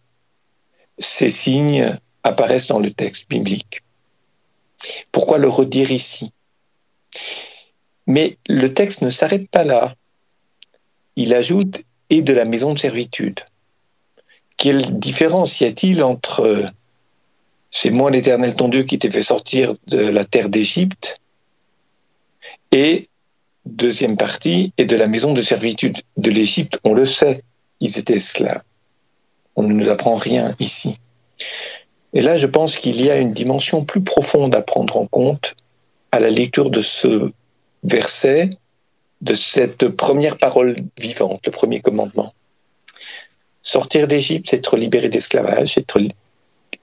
ces 0.99 1.31
signes 1.31 1.97
apparaissent 2.23 2.69
dans 2.69 2.79
le 2.79 2.91
texte 2.91 3.29
biblique. 3.29 3.83
Pourquoi 5.11 5.39
le 5.39 5.49
redire 5.49 5.91
ici? 5.91 6.33
Mais 8.07 8.37
le 8.47 8.73
texte 8.73 9.03
ne 9.03 9.11
s'arrête 9.11 9.49
pas 9.49 9.65
là. 9.65 9.95
Il 11.17 11.35
ajoute 11.35 11.83
et 12.11 12.23
de 12.23 12.33
la 12.33 12.45
maison 12.45 12.75
de 12.75 12.79
servitude. 12.79 13.41
Quelle 14.57 14.99
différence 14.99 15.61
y 15.61 15.65
a-t-il 15.65 16.03
entre 16.03 16.67
c'est 17.71 17.91
moi 17.91 18.11
l'Éternel 18.11 18.55
ton 18.55 18.69
Dieu 18.69 18.83
qui 18.83 18.99
t'ai 18.99 19.11
fait 19.11 19.23
sortir 19.23 19.75
de 19.87 19.99
la 19.99 20.25
terre 20.25 20.49
d'Égypte 20.49 21.17
et 22.73 23.09
deuxième 23.65 24.17
partie 24.17 24.73
et 24.79 24.87
de 24.87 24.97
la 24.97 25.07
maison 25.07 25.33
de 25.33 25.43
servitude 25.43 25.99
de 26.17 26.31
l'Égypte, 26.31 26.79
on 26.85 26.95
le 26.95 27.05
sait, 27.05 27.43
ils 27.81 27.99
étaient 27.99 28.17
esclaves. 28.17 28.63
On 29.57 29.63
ne 29.63 29.73
nous 29.73 29.91
apprend 29.91 30.15
rien 30.15 30.55
ici. 30.59 30.97
Et 32.13 32.23
là, 32.23 32.37
je 32.37 32.47
pense 32.47 32.77
qu'il 32.77 33.01
y 33.01 33.11
a 33.11 33.19
une 33.19 33.33
dimension 33.33 33.85
plus 33.85 34.03
profonde 34.03 34.55
à 34.55 34.63
prendre 34.63 34.97
en 34.97 35.07
compte 35.07 35.55
à 36.13 36.19
la 36.19 36.31
lecture 36.31 36.71
de 36.71 36.81
ce 36.81 37.31
verset, 37.85 38.51
de 39.21 39.35
cette 39.35 39.89
première 39.89 40.37
parole 40.37 40.77
vivante, 40.99 41.41
le 41.45 41.53
premier 41.53 41.81
commandement. 41.81 42.33
Sortir 43.63 44.09
d'Égypte, 44.09 44.47
c'est 44.49 44.57
être 44.57 44.77
libéré 44.77 45.09
d'esclavage, 45.09 45.79
être 45.79 46.01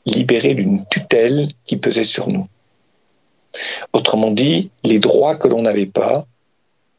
libéré 0.07 0.55
d'une 0.55 0.85
tutelle 0.87 1.49
qui 1.63 1.77
pesait 1.77 2.03
sur 2.03 2.27
nous. 2.29 2.47
Autrement 3.93 4.31
dit, 4.31 4.71
les 4.83 4.99
droits 4.99 5.35
que 5.35 5.47
l'on 5.47 5.61
n'avait 5.61 5.85
pas, 5.85 6.25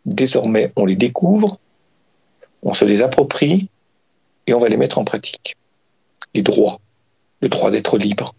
désormais 0.04 0.72
on 0.76 0.86
les 0.86 0.96
découvre, 0.96 1.58
on 2.62 2.74
se 2.74 2.84
les 2.84 3.02
approprie 3.02 3.68
et 4.46 4.54
on 4.54 4.58
va 4.58 4.68
les 4.68 4.76
mettre 4.76 4.98
en 4.98 5.04
pratique. 5.04 5.56
Les 6.34 6.42
droits 6.42 6.80
le 7.40 7.48
droit 7.48 7.70
d'être 7.70 7.98
libre, 7.98 8.34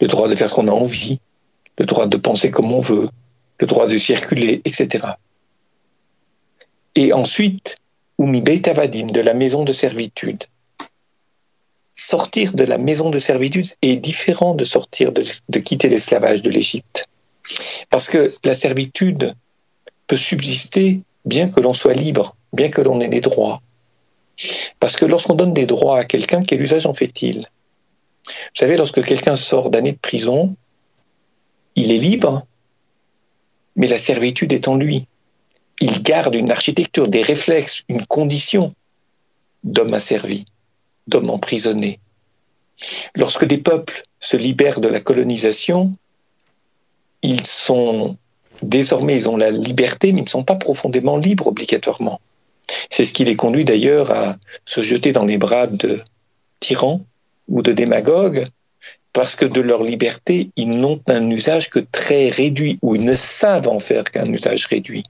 le 0.00 0.06
droit 0.06 0.28
de 0.28 0.34
faire 0.34 0.48
ce 0.48 0.54
qu'on 0.54 0.68
a 0.68 0.72
envie, 0.72 1.20
le 1.78 1.86
droit 1.86 2.06
de 2.06 2.16
penser 2.16 2.50
comme 2.50 2.72
on 2.72 2.78
veut, 2.78 3.08
le 3.58 3.66
droit 3.66 3.86
de 3.86 3.98
circuler, 3.98 4.62
etc. 4.64 5.06
Et 6.94 7.12
ensuite, 7.12 7.76
Umi 8.18 8.40
Beitavadim, 8.40 9.06
de 9.06 9.20
la 9.20 9.34
maison 9.34 9.64
de 9.64 9.72
servitude. 9.72 10.44
Sortir 11.92 12.54
de 12.54 12.64
la 12.64 12.78
maison 12.78 13.10
de 13.10 13.18
servitude 13.18 13.66
est 13.82 13.96
différent 13.96 14.54
de 14.54 14.64
sortir 14.64 15.12
de, 15.12 15.58
quitter 15.58 15.88
l'esclavage 15.88 16.42
de 16.42 16.50
l'Égypte. 16.50 17.06
Parce 17.88 18.08
que 18.08 18.34
la 18.44 18.54
servitude 18.54 19.34
peut 20.06 20.16
subsister 20.16 21.00
bien 21.24 21.48
que 21.48 21.60
l'on 21.60 21.72
soit 21.72 21.94
libre, 21.94 22.36
bien 22.52 22.70
que 22.70 22.80
l'on 22.80 23.00
ait 23.00 23.08
des 23.08 23.20
droits. 23.20 23.60
Parce 24.78 24.96
que 24.96 25.04
lorsqu'on 25.04 25.34
donne 25.34 25.52
des 25.52 25.66
droits 25.66 25.98
à 25.98 26.04
quelqu'un, 26.04 26.42
quel 26.42 26.62
usage 26.62 26.86
en 26.86 26.94
fait-il? 26.94 27.48
Vous 28.26 28.32
savez, 28.54 28.76
lorsque 28.76 29.02
quelqu'un 29.04 29.36
sort 29.36 29.70
d'année 29.70 29.92
de 29.92 29.98
prison, 29.98 30.54
il 31.74 31.90
est 31.90 31.98
libre, 31.98 32.46
mais 33.76 33.86
la 33.86 33.98
servitude 33.98 34.52
est 34.52 34.68
en 34.68 34.76
lui. 34.76 35.06
Il 35.80 36.02
garde 36.02 36.34
une 36.34 36.50
architecture, 36.50 37.08
des 37.08 37.22
réflexes, 37.22 37.84
une 37.88 38.04
condition 38.06 38.74
d'homme 39.64 39.94
asservi, 39.94 40.44
d'homme 41.10 41.30
emprisonné. 41.30 41.98
Lorsque 43.14 43.44
des 43.44 43.58
peuples 43.58 44.02
se 44.20 44.36
libèrent 44.36 44.80
de 44.80 44.88
la 44.88 45.00
colonisation, 45.00 45.94
ils 47.22 47.44
sont 47.44 48.16
désormais, 48.62 49.16
ils 49.16 49.28
ont 49.28 49.36
la 49.36 49.50
liberté, 49.50 50.12
mais 50.12 50.20
ils 50.20 50.24
ne 50.24 50.28
sont 50.28 50.44
pas 50.44 50.54
profondément 50.54 51.18
libres 51.18 51.48
obligatoirement. 51.48 52.20
C'est 52.88 53.04
ce 53.04 53.12
qui 53.12 53.24
les 53.24 53.36
conduit 53.36 53.64
d'ailleurs 53.64 54.10
à 54.12 54.36
se 54.64 54.82
jeter 54.82 55.12
dans 55.12 55.24
les 55.24 55.38
bras 55.38 55.66
de 55.66 56.02
tyrans 56.60 57.02
ou 57.48 57.62
de 57.62 57.72
démagogues 57.72 58.46
parce 59.12 59.34
que 59.36 59.44
de 59.44 59.60
leur 59.60 59.82
liberté, 59.82 60.50
ils 60.56 60.70
n'ont 60.70 61.00
un 61.08 61.28
usage 61.30 61.68
que 61.68 61.80
très 61.80 62.28
réduit, 62.28 62.78
ou 62.80 62.94
ils 62.94 63.04
ne 63.04 63.14
savent 63.14 63.68
en 63.68 63.80
faire 63.80 64.04
qu'un 64.04 64.30
usage 64.32 64.66
réduit. 64.66 65.04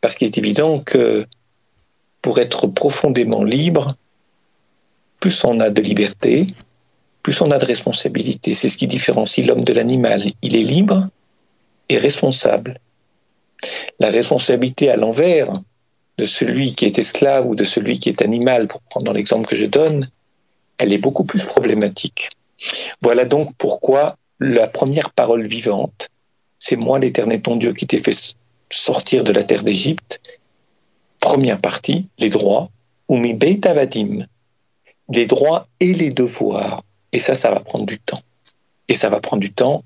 Parce 0.00 0.14
qu'il 0.14 0.26
est 0.26 0.38
évident 0.38 0.78
que 0.78 1.26
pour 2.22 2.38
être 2.38 2.68
profondément 2.68 3.42
libre, 3.42 3.96
plus 5.24 5.42
on 5.46 5.58
a 5.60 5.70
de 5.70 5.80
liberté, 5.80 6.48
plus 7.22 7.40
on 7.40 7.50
a 7.50 7.56
de 7.56 7.64
responsabilité. 7.64 8.52
C'est 8.52 8.68
ce 8.68 8.76
qui 8.76 8.86
différencie 8.86 9.46
l'homme 9.46 9.64
de 9.64 9.72
l'animal. 9.72 10.22
Il 10.42 10.54
est 10.54 10.62
libre 10.62 11.08
et 11.88 11.96
responsable. 11.96 12.78
La 14.00 14.10
responsabilité 14.10 14.90
à 14.90 14.96
l'envers 14.96 15.50
de 16.18 16.24
celui 16.24 16.74
qui 16.74 16.84
est 16.84 16.98
esclave 16.98 17.46
ou 17.46 17.54
de 17.54 17.64
celui 17.64 17.98
qui 17.98 18.10
est 18.10 18.20
animal, 18.20 18.68
pour 18.68 18.82
prendre 18.82 19.14
l'exemple 19.14 19.48
que 19.48 19.56
je 19.56 19.64
donne, 19.64 20.10
elle 20.76 20.92
est 20.92 20.98
beaucoup 20.98 21.24
plus 21.24 21.42
problématique. 21.42 22.28
Voilà 23.00 23.24
donc 23.24 23.54
pourquoi 23.56 24.18
la 24.40 24.66
première 24.68 25.10
parole 25.10 25.46
vivante, 25.46 26.08
c'est 26.58 26.76
moi 26.76 26.98
l'Éternel 26.98 27.40
ton 27.40 27.56
Dieu 27.56 27.72
qui 27.72 27.86
t'ai 27.86 27.98
fait 27.98 28.34
sortir 28.68 29.24
de 29.24 29.32
la 29.32 29.42
terre 29.42 29.62
d'Égypte. 29.62 30.20
Première 31.18 31.62
partie, 31.62 32.08
les 32.18 32.28
droits, 32.28 32.68
ou 33.08 33.16
mi 33.16 33.32
beitavadim, 33.32 34.26
les 35.12 35.26
droits 35.26 35.66
et 35.80 35.94
les 35.94 36.10
devoirs. 36.10 36.82
Et 37.12 37.20
ça, 37.20 37.34
ça 37.34 37.50
va 37.50 37.60
prendre 37.60 37.86
du 37.86 37.98
temps. 37.98 38.20
Et 38.88 38.94
ça 38.94 39.08
va 39.08 39.20
prendre 39.20 39.40
du 39.40 39.52
temps. 39.52 39.84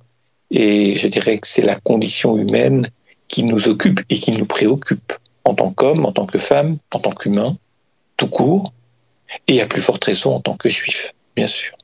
Et 0.51 0.97
je 0.97 1.09
dirais 1.09 1.39
que 1.39 1.47
c'est 1.47 1.63
la 1.63 1.77
condition 1.77 2.37
humaine 2.37 2.87
qui 3.29 3.45
nous 3.45 3.69
occupe 3.69 4.01
et 4.09 4.17
qui 4.17 4.33
nous 4.33 4.47
préoccupe 4.47 5.13
en 5.45 5.55
tant 5.55 5.73
qu'homme, 5.73 6.05
en 6.07 6.13
tant 6.13 6.27
que 6.27 6.39
femme, 6.39 6.79
en 6.93 6.99
tant 6.99 7.13
qu'humain, 7.13 7.57
tout 8.17 8.29
court, 8.29 8.73
et 9.47 9.61
à 9.61 9.67
plus 9.67 9.83
forte 9.83 10.05
raison 10.05 10.35
en 10.35 10.41
tant 10.41 10.57
que 10.57 10.69
juif, 10.69 11.15
bien 11.37 11.47
sûr. 11.47 11.75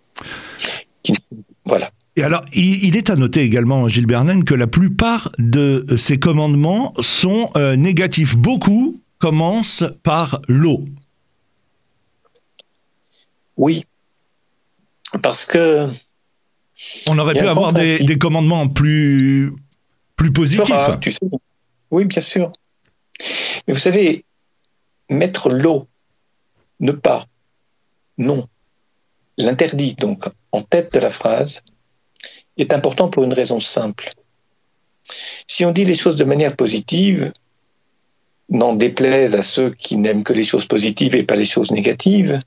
Voilà. 1.67 1.91
Et 2.17 2.23
alors, 2.23 2.45
il 2.53 2.97
est 2.97 3.11
à 3.11 3.17
noter 3.17 3.41
également, 3.41 3.89
Gilles 3.89 4.07
Bernen, 4.07 4.45
que 4.45 4.55
la 4.55 4.67
plupart 4.67 5.33
de 5.39 5.85
ces 5.99 6.19
commandements 6.19 6.95
sont 7.01 7.51
euh, 7.57 7.75
négatifs. 7.75 8.37
Beaucoup 8.37 9.01
commencent 9.19 9.85
par 10.03 10.41
l'eau. 10.49 10.85
Oui, 13.57 13.85
parce 15.23 15.47
que... 15.47 15.89
On 17.09 17.19
aurait 17.19 17.35
pu 17.35 17.47
avoir 17.47 17.73
des, 17.73 18.19
commandements 18.19 18.67
plus, 18.67 19.53
plus 20.17 20.33
positifs. 20.33 21.21
oui, 21.91 22.05
bien 22.05 22.21
sûr. 22.21 22.53
Mais 23.67 23.75
vous 23.75 23.81
savez, 23.81 24.25
mettre 25.09 25.51
l'eau, 25.51 25.87
ne 26.81 26.93
pas 26.93 27.27
non. 28.19 28.47
L'interdit, 29.39 29.95
donc, 29.95 30.25
en 30.53 30.63
tête 30.63 30.93
de 30.95 31.01
la 31.01 31.11
phrase, 31.11 31.63
est 32.57 32.73
important 32.73 33.09
pour 33.09 33.25
une 33.25 33.33
raison 33.33 33.61
simple. 33.61 34.11
Si 35.47 35.65
on 35.65 35.73
dit 35.73 35.85
les 35.85 35.97
choses 35.97 36.17
de 36.17 36.25
manière 36.25 36.57
positive, 36.57 37.33
n'en 38.49 38.75
déplaise 38.75 39.35
à 39.35 39.43
ceux 39.43 39.71
qui 39.71 39.97
n'aiment 39.97 40.25
que 40.25 40.33
les 40.33 40.45
choses 40.45 40.67
positives 40.67 41.15
et 41.15 41.25
pas 41.25 41.35
les 41.35 41.47
choses 41.47 41.73
négatives, 41.73 42.39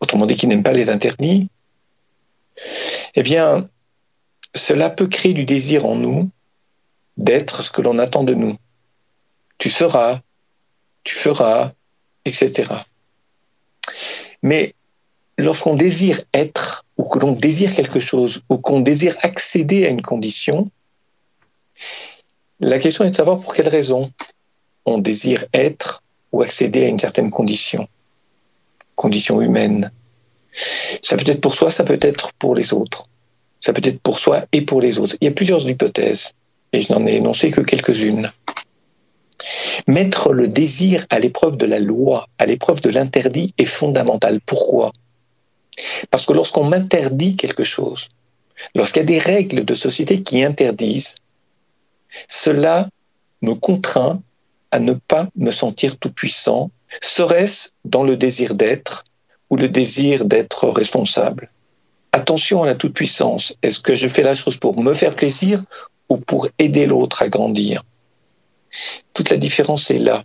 autrement 0.00 0.26
dit 0.26 0.36
qui 0.36 0.46
n'aiment 0.46 0.62
pas 0.62 0.72
les 0.72 0.90
interdits, 0.90 1.48
eh 3.14 3.22
bien, 3.22 3.68
cela 4.54 4.90
peut 4.90 5.06
créer 5.06 5.32
du 5.32 5.44
désir 5.44 5.86
en 5.86 5.94
nous 5.94 6.30
d'être 7.16 7.62
ce 7.62 7.70
que 7.70 7.82
l'on 7.82 7.98
attend 7.98 8.24
de 8.24 8.34
nous. 8.34 8.56
Tu 9.58 9.70
seras, 9.70 10.20
tu 11.04 11.16
feras, 11.16 11.72
etc. 12.24 12.72
Mais 14.42 14.74
lorsqu'on 15.36 15.74
désire 15.74 16.20
être, 16.32 16.84
ou 16.96 17.04
que 17.04 17.18
l'on 17.18 17.32
désire 17.32 17.74
quelque 17.74 18.00
chose, 18.00 18.42
ou 18.48 18.58
qu'on 18.58 18.80
désire 18.80 19.16
accéder 19.22 19.86
à 19.86 19.90
une 19.90 20.02
condition, 20.02 20.70
la 22.60 22.78
question 22.78 23.04
est 23.04 23.10
de 23.10 23.16
savoir 23.16 23.40
pour 23.40 23.54
quelle 23.54 23.68
raison 23.68 24.10
on 24.84 24.98
désire 24.98 25.44
être 25.52 26.02
ou 26.32 26.42
accéder 26.42 26.84
à 26.84 26.88
une 26.88 26.98
certaine 26.98 27.30
condition, 27.30 27.88
condition 28.98 29.40
humaine. 29.40 29.90
Ça 31.02 31.16
peut 31.16 31.30
être 31.30 31.40
pour 31.40 31.54
soi, 31.54 31.70
ça 31.70 31.84
peut 31.84 32.00
être 32.02 32.32
pour 32.38 32.54
les 32.54 32.74
autres. 32.74 33.04
Ça 33.60 33.72
peut 33.72 33.82
être 33.84 34.00
pour 34.00 34.18
soi 34.18 34.44
et 34.52 34.62
pour 34.62 34.80
les 34.80 34.98
autres. 34.98 35.16
Il 35.20 35.24
y 35.26 35.28
a 35.28 35.32
plusieurs 35.32 35.66
hypothèses, 35.68 36.32
et 36.72 36.82
je 36.82 36.92
n'en 36.92 37.06
ai 37.06 37.14
énoncé 37.14 37.50
que 37.50 37.60
quelques-unes. 37.60 38.28
Mettre 39.86 40.32
le 40.32 40.48
désir 40.48 41.06
à 41.10 41.18
l'épreuve 41.20 41.56
de 41.56 41.66
la 41.66 41.78
loi, 41.78 42.26
à 42.38 42.46
l'épreuve 42.46 42.80
de 42.80 42.90
l'interdit 42.90 43.54
est 43.56 43.64
fondamental. 43.64 44.40
Pourquoi? 44.44 44.92
Parce 46.10 46.26
que 46.26 46.32
lorsqu'on 46.32 46.64
m'interdit 46.64 47.36
quelque 47.36 47.64
chose, 47.64 48.08
lorsqu'il 48.74 49.02
y 49.02 49.04
a 49.04 49.06
des 49.06 49.20
règles 49.20 49.64
de 49.64 49.74
société 49.74 50.22
qui 50.24 50.42
interdisent, 50.42 51.14
cela 52.26 52.88
me 53.42 53.54
contraint 53.54 54.20
à 54.70 54.80
ne 54.80 54.92
pas 54.92 55.28
me 55.36 55.50
sentir 55.50 55.98
tout 55.98 56.12
puissant, 56.12 56.70
serait-ce 57.00 57.70
dans 57.84 58.02
le 58.02 58.16
désir 58.16 58.54
d'être 58.54 59.04
ou 59.50 59.56
le 59.56 59.68
désir 59.68 60.24
d'être 60.24 60.68
responsable? 60.68 61.50
Attention 62.12 62.62
à 62.62 62.66
la 62.66 62.74
toute-puissance. 62.74 63.56
Est-ce 63.62 63.80
que 63.80 63.94
je 63.94 64.08
fais 64.08 64.22
la 64.22 64.34
chose 64.34 64.56
pour 64.56 64.80
me 64.80 64.94
faire 64.94 65.14
plaisir 65.14 65.62
ou 66.08 66.16
pour 66.16 66.48
aider 66.58 66.86
l'autre 66.86 67.22
à 67.22 67.28
grandir? 67.28 67.82
Toute 69.14 69.30
la 69.30 69.36
différence 69.36 69.90
est 69.90 69.98
là. 69.98 70.24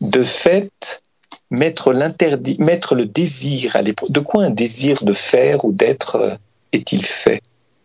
De 0.00 0.22
fait, 0.22 1.02
mettre 1.50 1.92
le 1.92 3.04
désir 3.06 3.76
à 3.76 3.82
l'épreuve. 3.82 4.10
De 4.10 4.20
quoi 4.20 4.44
un 4.44 4.50
désir 4.50 5.04
de 5.04 5.12
faire 5.12 5.64
ou 5.64 5.72
d'être 5.72 6.16
euh, 6.16 6.36
est-il 6.72 7.04
fait? 7.04 7.40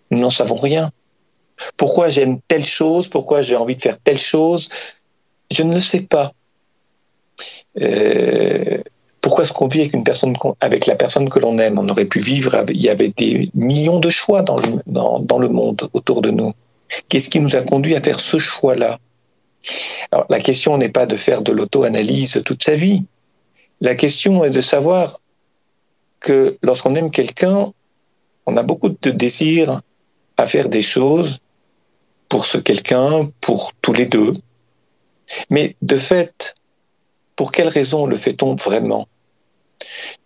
Nous 0.10 0.20
n'en 0.20 0.30
savons 0.30 0.58
rien. 0.58 0.92
Pourquoi 1.78 2.10
j'aime 2.10 2.40
telle 2.48 2.66
chose? 2.66 3.08
Pourquoi 3.08 3.42
j'ai 3.42 3.56
envie 3.56 3.76
de 3.76 3.82
faire 3.82 4.00
telle 4.00 4.20
chose? 4.20 4.70
Je 5.52 5.64
ne 5.64 5.74
le 5.74 5.80
sais 5.80 6.02
pas. 6.02 6.34
Euh, 7.80 8.82
pourquoi 9.20 9.44
est-ce 9.44 9.54
qu'on 9.54 9.68
vit 9.68 9.92
avec 10.62 10.86
la 10.88 10.96
personne 10.96 11.30
que 11.30 11.40
l'on 11.40 11.60
aime? 11.60 11.78
On 11.78 11.88
aurait 11.90 12.06
pu 12.06 12.20
vivre. 12.20 12.66
Il 12.70 12.82
y 12.82 12.90
avait 12.90 13.10
des 13.10 13.50
millions 13.54 14.00
de 14.00 14.10
choix 14.10 14.42
dans 14.42 14.58
le, 14.58 14.82
dans, 14.88 15.20
dans 15.20 15.38
le 15.38 15.50
monde 15.50 15.90
autour 15.94 16.22
de 16.22 16.32
nous. 16.32 16.54
Qu'est-ce 17.10 17.30
qui 17.30 17.40
nous 17.40 17.56
a 17.56 17.62
conduit 17.62 17.96
à 17.96 18.02
faire 18.02 18.20
ce 18.20 18.40
choix-là? 18.40 18.98
Alors 20.12 20.26
la 20.30 20.40
question 20.40 20.78
n'est 20.78 20.90
pas 20.90 21.06
de 21.06 21.16
faire 21.16 21.42
de 21.42 21.52
l'auto-analyse 21.52 22.42
toute 22.44 22.64
sa 22.64 22.76
vie. 22.76 23.06
La 23.80 23.96
question 23.96 24.44
est 24.44 24.50
de 24.50 24.62
savoir 24.62 25.20
que 26.20 26.58
lorsqu'on 26.64 26.96
aime 26.96 27.12
quelqu'un, 27.12 27.72
on 28.46 28.58
a 28.58 28.64
beaucoup 28.64 28.90
de 28.90 29.12
désir 29.12 29.82
à 30.38 30.48
faire 30.48 30.70
des 30.70 30.82
choses 30.82 31.40
pour 32.30 32.46
ce 32.46 32.58
quelqu'un, 32.58 33.30
pour 33.42 33.74
tous 33.82 33.94
les 33.94 34.06
deux. 34.06 34.34
Mais 35.50 35.76
de 35.82 35.98
fait, 35.98 36.56
pour 37.36 37.52
quelle 37.52 37.68
raison 37.68 38.06
le 38.06 38.18
fait-on 38.18 38.56
vraiment? 38.56 39.08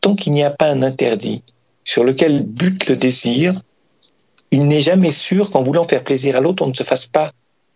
Tant 0.02 0.15
qu'il 0.15 0.34
n'y 0.34 0.44
a 0.44 0.50
pas 0.50 0.70
un 0.70 0.82
interdit 0.82 1.44
sur 1.84 2.04
lequel 2.04 2.44
bute 2.44 2.88
le 2.88 2.96
désir, 2.96 3.54
il 4.52 4.68
n'est 4.68 4.82
jamais 4.82 5.12
sûr 5.12 5.52
qu'en 5.52 5.63
voulant 5.63 5.84
faire 5.84 6.04
plaisir 6.04 6.36
à 6.36 6.41
l'autre, 6.41 6.63
on 6.63 6.70
ne 6.70 6.74
se 6.74 6.84
fasse 6.84 7.06
pas 7.06 7.32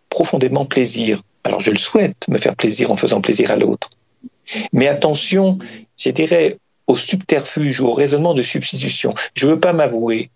profondément 0.10 0.66
plaisir. 0.66 1.22
Alors 1.44 1.62
je 1.62 1.72
le 1.72 1.78
souhaite, 1.78 2.28
me 2.28 2.38
faire 2.38 2.56
plaisir 2.56 2.92
en 2.92 2.96
faisant 2.96 3.22
plaisir 3.22 3.52
à 3.52 3.56
l'autre. 3.56 3.90
Mais 4.74 4.88
attention, 4.88 5.60
je 5.98 6.10
dirais, 6.10 6.58
au 6.88 6.98
subterfuge 6.98 7.82
ou 7.82 7.88
au 7.88 7.94
raisonnement 7.94 8.34
de 8.34 8.42
substitution. 8.42 9.14
Je 9.36 9.46
ne 9.46 9.54
veux 9.54 9.60
pas 9.60 9.74
m'avouer 9.74 10.32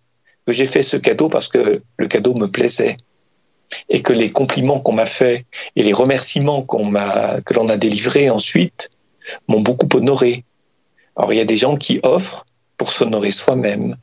que 0.46 0.52
j'ai 0.52 0.66
fait 0.66 0.82
ce 0.82 0.96
cadeau 0.96 1.28
parce 1.28 1.48
que 1.48 1.82
le 1.96 2.06
cadeau 2.06 2.34
me 2.34 2.46
plaisait 2.46 2.96
et 3.88 4.02
que 4.02 4.12
les 4.12 4.30
compliments 4.30 4.80
qu'on 4.80 4.92
m'a 4.92 5.06
faits 5.06 5.44
et 5.76 5.82
les 5.82 5.92
remerciements 5.92 6.62
que 6.62 7.54
l'on 7.54 7.68
a 7.68 7.76
délivrés 7.76 8.30
ensuite 8.30 8.90
m'ont 9.48 9.60
beaucoup 9.60 9.88
honoré. 9.94 10.44
Alors 11.16 11.32
il 11.32 11.36
y 11.36 11.40
a 11.40 11.46
des 11.46 11.56
gens 11.56 11.76
qui 11.76 12.00
offrent 12.02 12.46
pour 12.76 12.92
s'honorer 12.92 13.30
soi-même, 13.30 13.96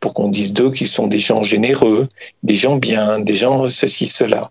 pour 0.00 0.14
qu'on 0.14 0.28
dise 0.28 0.52
d'eux 0.52 0.70
qu'ils 0.70 0.88
sont 0.88 1.06
des 1.06 1.18
gens 1.18 1.42
généreux, 1.42 2.08
des 2.42 2.54
gens 2.54 2.76
bien, 2.76 3.20
des 3.20 3.36
gens 3.36 3.68
ceci, 3.68 4.06
cela. 4.06 4.50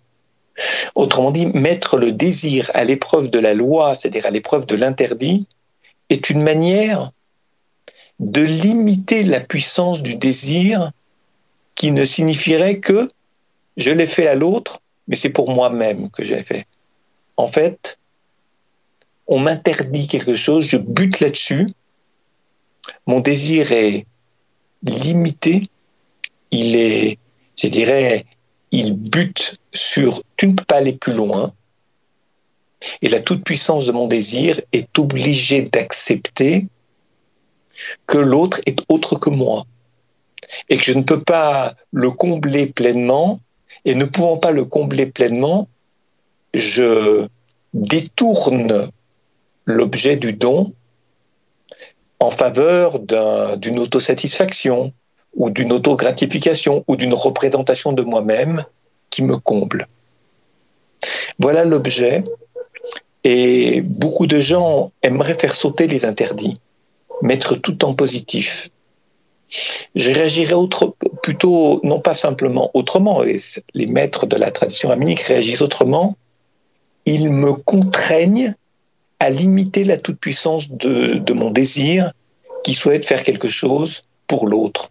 Autrement 0.95 1.31
dit, 1.31 1.47
mettre 1.47 1.97
le 1.97 2.11
désir 2.11 2.69
à 2.73 2.83
l'épreuve 2.83 3.31
de 3.31 3.39
la 3.39 3.53
loi, 3.53 3.95
c'est-à-dire 3.95 4.25
à, 4.25 4.29
l'épreuve 4.29 4.67
de 4.67 4.75
l'interdit, 4.75 5.47
est 6.09 6.29
une 6.29 6.43
manière 6.43 7.11
de 8.19 8.41
limiter 8.41 9.23
la 9.23 9.39
puissance 9.39 10.03
du 10.03 10.15
désir 10.15 10.91
qui 11.75 11.91
ne 11.91 12.05
signifierait 12.05 12.79
que 12.79 13.09
je 13.77 13.91
l'ai 13.91 14.07
fait 14.07 14.27
à 14.27 14.35
l'autre, 14.35 14.79
mais 15.07 15.15
c'est 15.15 15.29
pour 15.29 15.53
moi-même 15.53 16.09
que 16.09 16.23
j'ai 16.23 16.43
fait. 16.43 16.65
En 17.37 17.47
fait, 17.47 17.99
on 19.27 19.39
m'interdit 19.39 20.07
quelque 20.07 20.35
chose, 20.35 20.65
je 20.67 20.77
bute 20.77 21.19
là-dessus, 21.19 21.67
mon 23.05 23.19
désir 23.19 23.71
est 23.71 24.05
limité, 24.83 25.63
il 26.51 26.75
est, 26.75 27.17
je 27.57 27.67
dirais, 27.67 28.25
il 28.71 28.93
bute 28.93 29.55
sur 29.73 30.21
tu 30.37 30.47
ne 30.47 30.53
peux 30.53 30.65
pas 30.65 30.77
aller 30.77 30.93
plus 30.93 31.13
loin, 31.13 31.53
et 33.01 33.07
la 33.07 33.21
toute-puissance 33.21 33.87
de 33.87 33.91
mon 33.93 34.07
désir 34.07 34.59
est 34.73 34.99
obligée 34.99 35.61
d'accepter 35.61 36.67
que 38.07 38.17
l'autre 38.17 38.61
est 38.65 38.79
autre 38.89 39.15
que 39.17 39.29
moi, 39.29 39.65
et 40.69 40.77
que 40.77 40.83
je 40.83 40.93
ne 40.93 41.03
peux 41.03 41.23
pas 41.23 41.75
le 41.91 42.11
combler 42.11 42.67
pleinement 42.67 43.39
et 43.85 43.95
ne 43.95 44.05
pouvant 44.05 44.37
pas 44.37 44.51
le 44.51 44.65
combler 44.65 45.05
pleinement, 45.05 45.67
je 46.53 47.27
détourne 47.73 48.89
l'objet 49.65 50.17
du 50.17 50.33
don 50.33 50.73
en 52.19 52.31
faveur 52.31 52.99
d'une 52.99 53.79
autosatisfaction 53.79 54.93
ou 55.35 55.49
d'une 55.49 55.71
autogratification 55.71 56.83
ou 56.87 56.95
d'une 56.95 57.13
représentation 57.13 57.91
de 57.91 58.03
moi-même 58.03 58.63
qui 59.09 59.23
me 59.23 59.37
comble. 59.37 59.87
Voilà 61.39 61.65
l'objet. 61.65 62.23
Et 63.25 63.81
beaucoup 63.81 64.27
de 64.27 64.41
gens 64.41 64.91
aimeraient 65.01 65.35
faire 65.35 65.55
sauter 65.55 65.87
les 65.87 66.05
interdits, 66.05 66.59
mettre 67.21 67.55
tout 67.55 67.85
en 67.85 67.93
positif. 67.93 68.69
Je 69.95 70.11
réagirais 70.11 70.55
autre, 70.55 70.95
plutôt, 71.23 71.79
non 71.83 72.01
pas 72.01 72.13
simplement 72.13 72.69
autrement, 72.75 73.23
et 73.23 73.37
les 73.73 73.87
maîtres 73.87 74.27
de 74.27 74.35
la 74.35 74.51
tradition 74.51 74.89
rabbinique 74.89 75.21
réagissent 75.21 75.61
autrement, 75.61 76.17
ils 77.05 77.31
me 77.31 77.53
contraignent 77.53 78.53
à 79.19 79.29
limiter 79.29 79.85
la 79.85 79.97
toute-puissance 79.97 80.71
de, 80.71 81.15
de 81.15 81.33
mon 81.33 81.49
désir 81.49 82.11
qui 82.65 82.73
souhaite 82.73 83.05
faire 83.05 83.23
quelque 83.23 83.47
chose 83.47 84.01
pour 84.27 84.47
l'autre, 84.47 84.89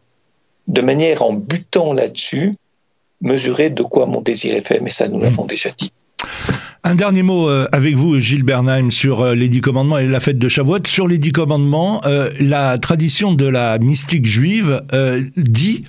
de 0.68 0.80
manière 0.80 1.22
en 1.22 1.34
butant 1.34 1.92
là-dessus, 1.92 2.52
mesurer 3.20 3.68
de 3.68 3.82
quoi 3.82 4.06
mon 4.06 4.22
désir 4.22 4.54
est 4.54 4.66
fait, 4.66 4.80
mais 4.80 4.90
ça 4.90 5.08
nous 5.08 5.20
l'avons 5.20 5.44
déjà 5.44 5.68
dit. 5.76 5.92
Un 6.82 6.94
dernier 6.94 7.22
mot 7.22 7.48
euh, 7.48 7.68
avec 7.72 7.94
vous, 7.94 8.18
Gilles 8.18 8.42
Bernheim, 8.42 8.90
sur 8.90 9.20
euh, 9.20 9.34
les 9.34 9.48
dix 9.48 9.60
commandements 9.60 9.98
et 9.98 10.06
la 10.06 10.20
fête 10.20 10.38
de 10.38 10.48
Shavuot. 10.48 10.86
Sur 10.86 11.06
les 11.06 11.18
dix 11.18 11.30
commandements, 11.30 12.00
euh, 12.06 12.30
la 12.40 12.78
tradition 12.78 13.34
de 13.34 13.46
la 13.46 13.78
mystique 13.78 14.26
juive 14.26 14.82
dit 15.36 15.84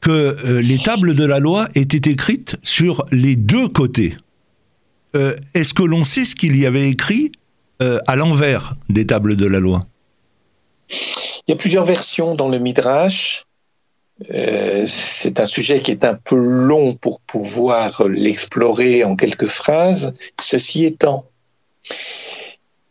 que 0.00 0.36
les 0.60 0.78
tables 0.78 1.14
de 1.14 1.24
la 1.24 1.38
loi 1.38 1.68
étaient 1.74 2.10
écrites 2.10 2.56
sur 2.62 3.04
les 3.10 3.36
deux 3.36 3.68
côtés. 3.68 4.16
Est-ce 5.54 5.74
que 5.74 5.82
l'on 5.82 6.04
sait 6.04 6.24
ce 6.24 6.36
qu'il 6.36 6.56
y 6.56 6.66
avait 6.66 6.88
écrit 6.88 7.32
à 7.80 8.16
l'envers 8.16 8.74
des 8.88 9.06
tables 9.06 9.36
de 9.36 9.46
la 9.46 9.58
loi? 9.58 9.86
Il 11.48 11.52
y 11.52 11.54
a 11.54 11.56
plusieurs 11.56 11.84
versions 11.84 12.34
dans 12.34 12.48
le 12.48 12.58
Midrash. 12.58 13.46
Euh, 14.34 14.84
c'est 14.86 15.40
un 15.40 15.46
sujet 15.46 15.80
qui 15.80 15.92
est 15.92 16.04
un 16.04 16.14
peu 16.14 16.36
long 16.36 16.94
pour 16.94 17.20
pouvoir 17.20 18.06
l'explorer 18.08 19.02
en 19.04 19.16
quelques 19.16 19.46
phrases. 19.46 20.12
Ceci 20.40 20.84
étant, 20.84 21.24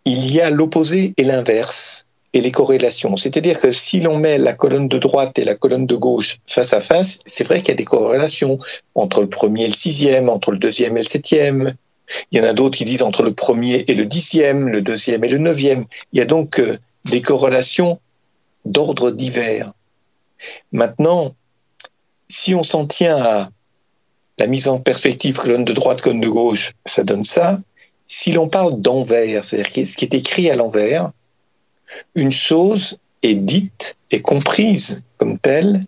il 0.06 0.32
y 0.32 0.41
a 0.41 0.50
l'opposé 0.50 1.13
et 1.17 1.24
l'inverse 1.24 2.07
et 2.34 2.42
les 2.42 2.52
corrélations. 2.52 3.18
C'est-à-dire 3.18 3.60
que 3.60 3.72
si 3.72 4.00
l'on 4.00 4.18
met 4.18 4.38
la 4.38 4.54
colonne 4.54 4.88
de 4.88 4.98
droite 5.00 5.40
et 5.40 5.46
la 5.46 5.56
colonne 5.56 5.86
de 5.86 5.96
gauche 5.96 6.38
face 6.46 6.74
à 6.74 6.82
face, 6.82 7.20
c'est 7.26 7.44
vrai 7.44 7.62
qu'il 7.62 7.70
y 7.70 7.72
a 7.72 7.76
des 7.76 7.86
corrélations 7.86 8.60
entre 8.96 9.22
le 9.22 9.30
premier 9.30 9.66
et 9.66 9.68
le 9.68 9.74
sixième, 9.74 10.30
entre 10.30 10.52
le 10.52 10.58
deuxième 10.58 10.98
et 10.98 11.02
le 11.02 11.08
septième. 11.08 11.74
Il 12.32 12.38
y 12.38 12.42
en 12.42 12.46
a 12.46 12.54
d'autres 12.54 12.78
qui 12.78 12.86
disent 12.86 13.04
entre 13.04 13.24
le 13.24 13.34
premier 13.34 13.86
et 13.88 13.96
le 13.96 14.06
dixième, 14.06 14.70
le 14.70 14.82
deuxième 14.82 15.24
et 15.24 15.30
le 15.30 15.38
neuvième. 15.38 15.86
Il 16.13 16.20
y 16.20 16.22
a 16.22 16.26
donc 16.26 16.60
euh, 16.60 16.78
des 17.06 17.22
corrélations 17.22 18.00
d'ordre 18.66 19.12
divers. 19.12 19.72
Maintenant, 20.72 21.34
si 22.30 22.56
on 22.56 22.63
s'en 22.63 22.86
tient 22.86 23.18
à 23.18 23.50
la 24.38 24.48
mise 24.48 24.68
en 24.68 24.80
perspective 24.80 25.38
colonne 25.38 25.66
de 25.66 25.74
droite, 25.74 26.02
colonne 26.02 26.22
de 26.22 26.30
gauche, 26.30 26.74
ça 26.86 27.04
donne 27.04 27.24
ça. 27.24 27.58
Si 28.08 28.32
l'on 28.32 28.48
parle 28.48 28.80
d'envers, 28.82 29.44
c'est-à-dire 29.44 29.88
ce 29.88 29.98
qui 29.98 30.06
est 30.06 30.13
écrit 30.13 30.50
à 30.50 30.56
l'envers, 30.56 31.12
une 32.15 32.32
chose 32.32 32.97
est 33.23 33.36
dite 33.36 33.97
et 34.12 34.21
comprise 34.21 35.04
comme 35.17 35.38
telle, 35.38 35.80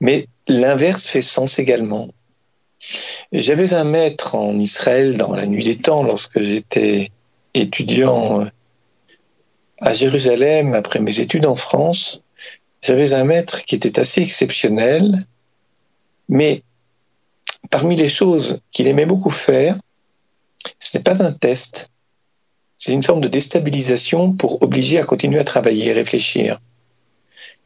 mais 0.00 0.26
l'inverse 0.46 1.06
fait 1.06 1.22
sens 1.22 1.58
également. 1.58 2.08
J'avais 3.32 3.74
un 3.74 3.84
maître 3.84 4.34
en 4.34 4.58
Israël 4.58 5.16
dans 5.16 5.34
la 5.34 5.46
nuit 5.46 5.64
des 5.64 5.76
temps 5.76 6.02
lorsque 6.02 6.40
j'étais 6.40 7.10
étudiant 7.54 8.46
à 9.80 9.94
Jérusalem 9.94 10.74
après 10.74 11.00
mes 11.00 11.20
études 11.20 11.46
en 11.46 11.56
France 11.56 12.22
j'avais 12.82 13.14
un 13.14 13.24
maître 13.24 13.64
qui 13.64 13.74
était 13.74 13.98
assez 13.98 14.22
exceptionnel, 14.22 15.18
mais 16.28 16.62
parmi 17.70 17.96
les 17.96 18.08
choses 18.08 18.60
qu'il 18.70 18.86
aimait 18.86 19.06
beaucoup 19.06 19.30
faire, 19.30 19.76
ce 20.78 20.96
n'est 20.96 21.04
pas 21.04 21.22
un 21.22 21.32
test, 21.32 21.90
c'est 22.78 22.92
une 22.92 23.02
forme 23.02 23.20
de 23.20 23.28
déstabilisation 23.28 24.32
pour 24.32 24.62
obliger 24.62 24.98
à 24.98 25.04
continuer 25.04 25.40
à 25.40 25.44
travailler 25.44 25.88
et 25.88 25.92
réfléchir. 25.92 26.58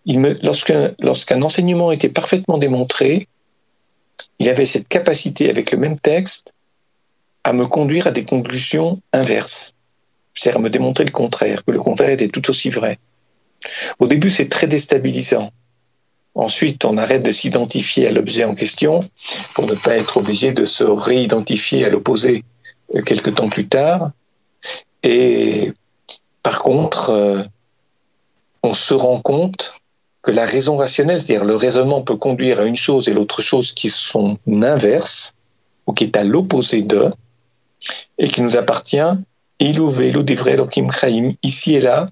Lorsqu'un 0.06 1.42
enseignement 1.42 1.92
était 1.92 2.08
parfaitement 2.08 2.58
démontré, 2.58 3.28
il 4.38 4.48
avait 4.48 4.66
cette 4.66 4.88
capacité 4.88 5.50
avec 5.50 5.70
le 5.70 5.78
même 5.78 5.96
texte 5.96 6.54
à 7.44 7.52
me 7.52 7.66
conduire 7.66 8.06
à 8.06 8.10
des 8.10 8.24
conclusions 8.24 9.00
inverses, 9.12 9.74
c'est-à-dire 10.34 10.60
à 10.60 10.62
me 10.62 10.70
démontrer 10.70 11.04
le 11.04 11.10
contraire, 11.10 11.64
que 11.64 11.70
le 11.70 11.78
contraire 11.78 12.10
était 12.10 12.28
tout 12.28 12.48
aussi 12.50 12.70
vrai. 12.70 12.98
Au 13.98 14.06
début, 14.06 14.30
c'est 14.30 14.48
très 14.48 14.66
déstabilisant. 14.66 15.50
Ensuite, 16.34 16.84
on 16.84 16.96
arrête 16.96 17.22
de 17.22 17.30
s'identifier 17.30 18.08
à 18.08 18.10
l'objet 18.10 18.44
en 18.44 18.54
question 18.54 19.08
pour 19.54 19.66
ne 19.66 19.74
pas 19.74 19.96
être 19.96 20.16
obligé 20.16 20.52
de 20.52 20.64
se 20.64 20.84
réidentifier 20.84 21.84
à 21.84 21.90
l'opposé 21.90 22.44
euh, 22.94 23.02
quelque 23.02 23.30
temps 23.30 23.50
plus 23.50 23.68
tard. 23.68 24.12
Et 25.02 25.72
par 26.42 26.60
contre, 26.60 27.10
euh, 27.10 27.42
on 28.62 28.74
se 28.74 28.94
rend 28.94 29.20
compte 29.20 29.80
que 30.22 30.30
la 30.30 30.44
raison 30.44 30.76
rationnelle, 30.76 31.20
c'est-à-dire 31.20 31.44
le 31.44 31.56
raisonnement 31.56 32.02
peut 32.02 32.16
conduire 32.16 32.60
à 32.60 32.64
une 32.64 32.76
chose 32.76 33.08
et 33.08 33.12
l'autre 33.12 33.42
chose 33.42 33.72
qui 33.72 33.90
sont 33.90 34.38
inverses, 34.46 35.34
ou 35.86 35.92
qui 35.92 36.04
est 36.04 36.16
à 36.16 36.22
l'opposé 36.22 36.82
d'eux, 36.82 37.10
et 38.18 38.28
qui 38.28 38.40
nous 38.40 38.56
appartient, 38.56 39.00
ici 41.42 41.74
et 41.74 41.80
là, 41.80 42.06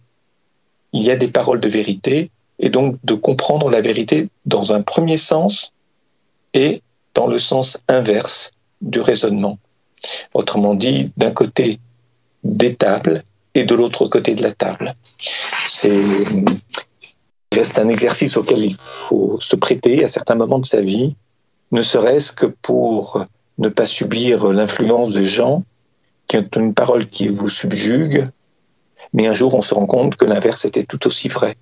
il 0.92 1.02
y 1.02 1.10
a 1.10 1.16
des 1.16 1.28
paroles 1.28 1.60
de 1.60 1.68
vérité, 1.68 2.30
et 2.58 2.68
donc 2.68 2.96
de 3.04 3.14
comprendre 3.14 3.70
la 3.70 3.80
vérité 3.80 4.28
dans 4.44 4.74
un 4.74 4.82
premier 4.82 5.16
sens 5.16 5.72
et 6.52 6.82
dans 7.14 7.26
le 7.26 7.38
sens 7.38 7.78
inverse 7.88 8.52
du 8.80 9.00
raisonnement. 9.00 9.58
Autrement 10.34 10.74
dit, 10.74 11.12
d'un 11.16 11.30
côté 11.30 11.78
des 12.44 12.74
tables 12.74 13.22
et 13.54 13.64
de 13.64 13.74
l'autre 13.74 14.06
côté 14.06 14.34
de 14.34 14.42
la 14.42 14.52
table. 14.52 14.94
C'est 15.66 15.98
reste 17.52 17.78
un 17.78 17.88
exercice 17.88 18.36
auquel 18.36 18.64
il 18.64 18.76
faut 18.76 19.38
se 19.40 19.56
prêter 19.56 20.04
à 20.04 20.08
certains 20.08 20.36
moments 20.36 20.60
de 20.60 20.66
sa 20.66 20.80
vie, 20.80 21.16
ne 21.72 21.82
serait-ce 21.82 22.32
que 22.32 22.46
pour 22.46 23.24
ne 23.58 23.68
pas 23.68 23.86
subir 23.86 24.52
l'influence 24.52 25.14
des 25.14 25.26
gens 25.26 25.64
qui 26.26 26.36
ont 26.36 26.48
une 26.56 26.74
parole 26.74 27.08
qui 27.08 27.28
vous 27.28 27.48
subjugue, 27.48 28.24
mais 29.12 29.26
un 29.26 29.34
jour 29.34 29.54
on 29.54 29.62
se 29.62 29.74
rend 29.74 29.86
compte 29.86 30.16
que 30.16 30.24
l'inverse 30.24 30.64
était 30.64 30.84
tout 30.84 31.06
aussi 31.06 31.28
vrai. 31.28 31.56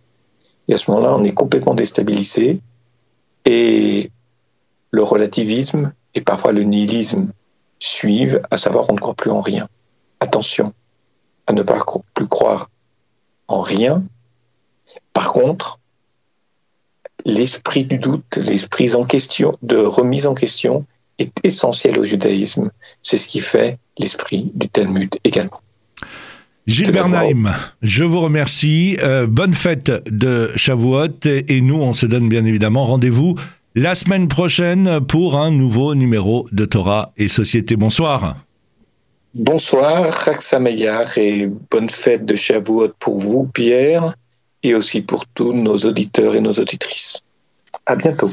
Et 0.68 0.74
à 0.74 0.76
ce 0.76 0.90
moment-là, 0.90 1.16
on 1.16 1.24
est 1.24 1.32
complètement 1.32 1.74
déstabilisé 1.74 2.60
et 3.46 4.10
le 4.90 5.02
relativisme 5.02 5.92
et 6.14 6.20
parfois 6.20 6.52
le 6.52 6.64
nihilisme 6.64 7.32
suivent, 7.78 8.42
à 8.50 8.58
savoir 8.58 8.90
on 8.90 8.92
ne 8.92 8.98
croit 8.98 9.14
plus 9.14 9.30
en 9.30 9.40
rien. 9.40 9.68
Attention 10.20 10.72
à 11.46 11.52
ne 11.52 11.62
pas 11.62 11.80
plus 12.14 12.26
croire 12.26 12.70
en 13.48 13.60
rien. 13.60 14.04
Par 15.12 15.32
contre, 15.32 15.78
l'esprit 17.24 17.84
du 17.84 17.98
doute, 17.98 18.36
l'esprit 18.36 18.94
en 18.94 19.04
question, 19.04 19.56
de 19.62 19.76
remise 19.76 20.26
en 20.26 20.34
question 20.34 20.84
est 21.18 21.44
essentiel 21.44 21.98
au 21.98 22.04
judaïsme. 22.04 22.70
C'est 23.02 23.16
ce 23.16 23.28
qui 23.28 23.40
fait 23.40 23.78
l'esprit 23.98 24.50
du 24.54 24.68
Talmud 24.68 25.16
également. 25.24 25.60
Gilles 26.66 26.92
Bernheim, 26.92 27.54
je 27.80 28.04
vous 28.04 28.20
remercie. 28.20 28.98
Euh, 29.02 29.26
bonne 29.26 29.54
fête 29.54 29.90
de 30.06 30.50
Shavuot 30.54 31.24
et 31.24 31.60
nous, 31.62 31.80
on 31.80 31.94
se 31.94 32.04
donne 32.04 32.28
bien 32.28 32.44
évidemment 32.44 32.84
rendez-vous 32.86 33.36
la 33.74 33.94
semaine 33.94 34.28
prochaine 34.28 35.00
pour 35.06 35.38
un 35.38 35.50
nouveau 35.50 35.94
numéro 35.94 36.46
de 36.52 36.66
Torah 36.66 37.12
et 37.16 37.28
Société. 37.28 37.76
Bonsoir. 37.76 38.36
Bonsoir, 39.34 40.10
Raksameyar 40.10 41.18
et 41.18 41.46
bonne 41.46 41.90
fête 41.90 42.24
de 42.24 42.34
Shavuot 42.34 42.94
pour 42.98 43.18
vous, 43.18 43.44
Pierre, 43.44 44.14
et 44.62 44.74
aussi 44.74 45.02
pour 45.02 45.26
tous 45.26 45.52
nos 45.52 45.76
auditeurs 45.76 46.34
et 46.34 46.40
nos 46.40 46.52
auditrices. 46.52 47.22
À 47.84 47.94
bientôt. 47.94 48.30